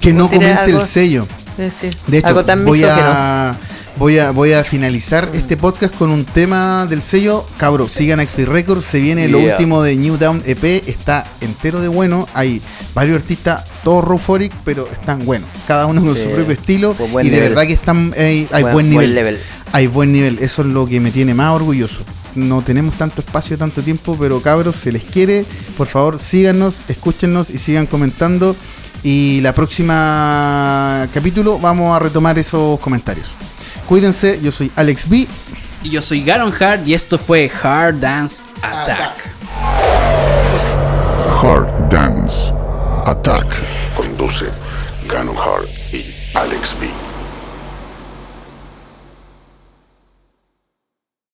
[0.00, 1.28] Que no comente algo- el sello.
[1.56, 3.54] eh, sí, De hecho, algo tan voy a,
[3.96, 7.46] voy, a, voy a finalizar este podcast con un tema del sello.
[7.56, 8.84] Cabros, sigan a XP Records.
[8.84, 10.64] Se viene lo último de New Down EP.
[10.88, 12.26] Está entero de bueno.
[12.34, 12.60] Hay
[12.94, 15.48] varios artistas, todos Roforic, pero están buenos.
[15.66, 16.94] Cada uno con Sí, su propio estilo.
[16.94, 17.48] buen Y de nivel.
[17.50, 19.06] verdad que están hay, hay Buen- buen, nivel.
[19.06, 19.38] buen level.
[19.72, 20.38] Hay buen nivel.
[20.40, 22.02] Eso es lo que me tiene más orgulloso.
[22.34, 25.44] No tenemos tanto espacio, tanto tiempo, pero cabros, se les quiere.
[25.76, 28.56] Por favor, síganos, escúchenos y sigan comentando.
[29.04, 33.28] Y la próxima capítulo vamos a retomar esos comentarios.
[33.88, 35.26] Cuídense, yo soy Alex B.
[35.82, 39.30] Y yo soy Garon Hard y esto fue Hard Dance Attack.
[41.42, 42.52] Hard Dance
[43.06, 43.46] Attack.
[43.96, 44.46] Conduce
[45.08, 46.04] Ganon Hard y
[46.34, 47.11] Alex B.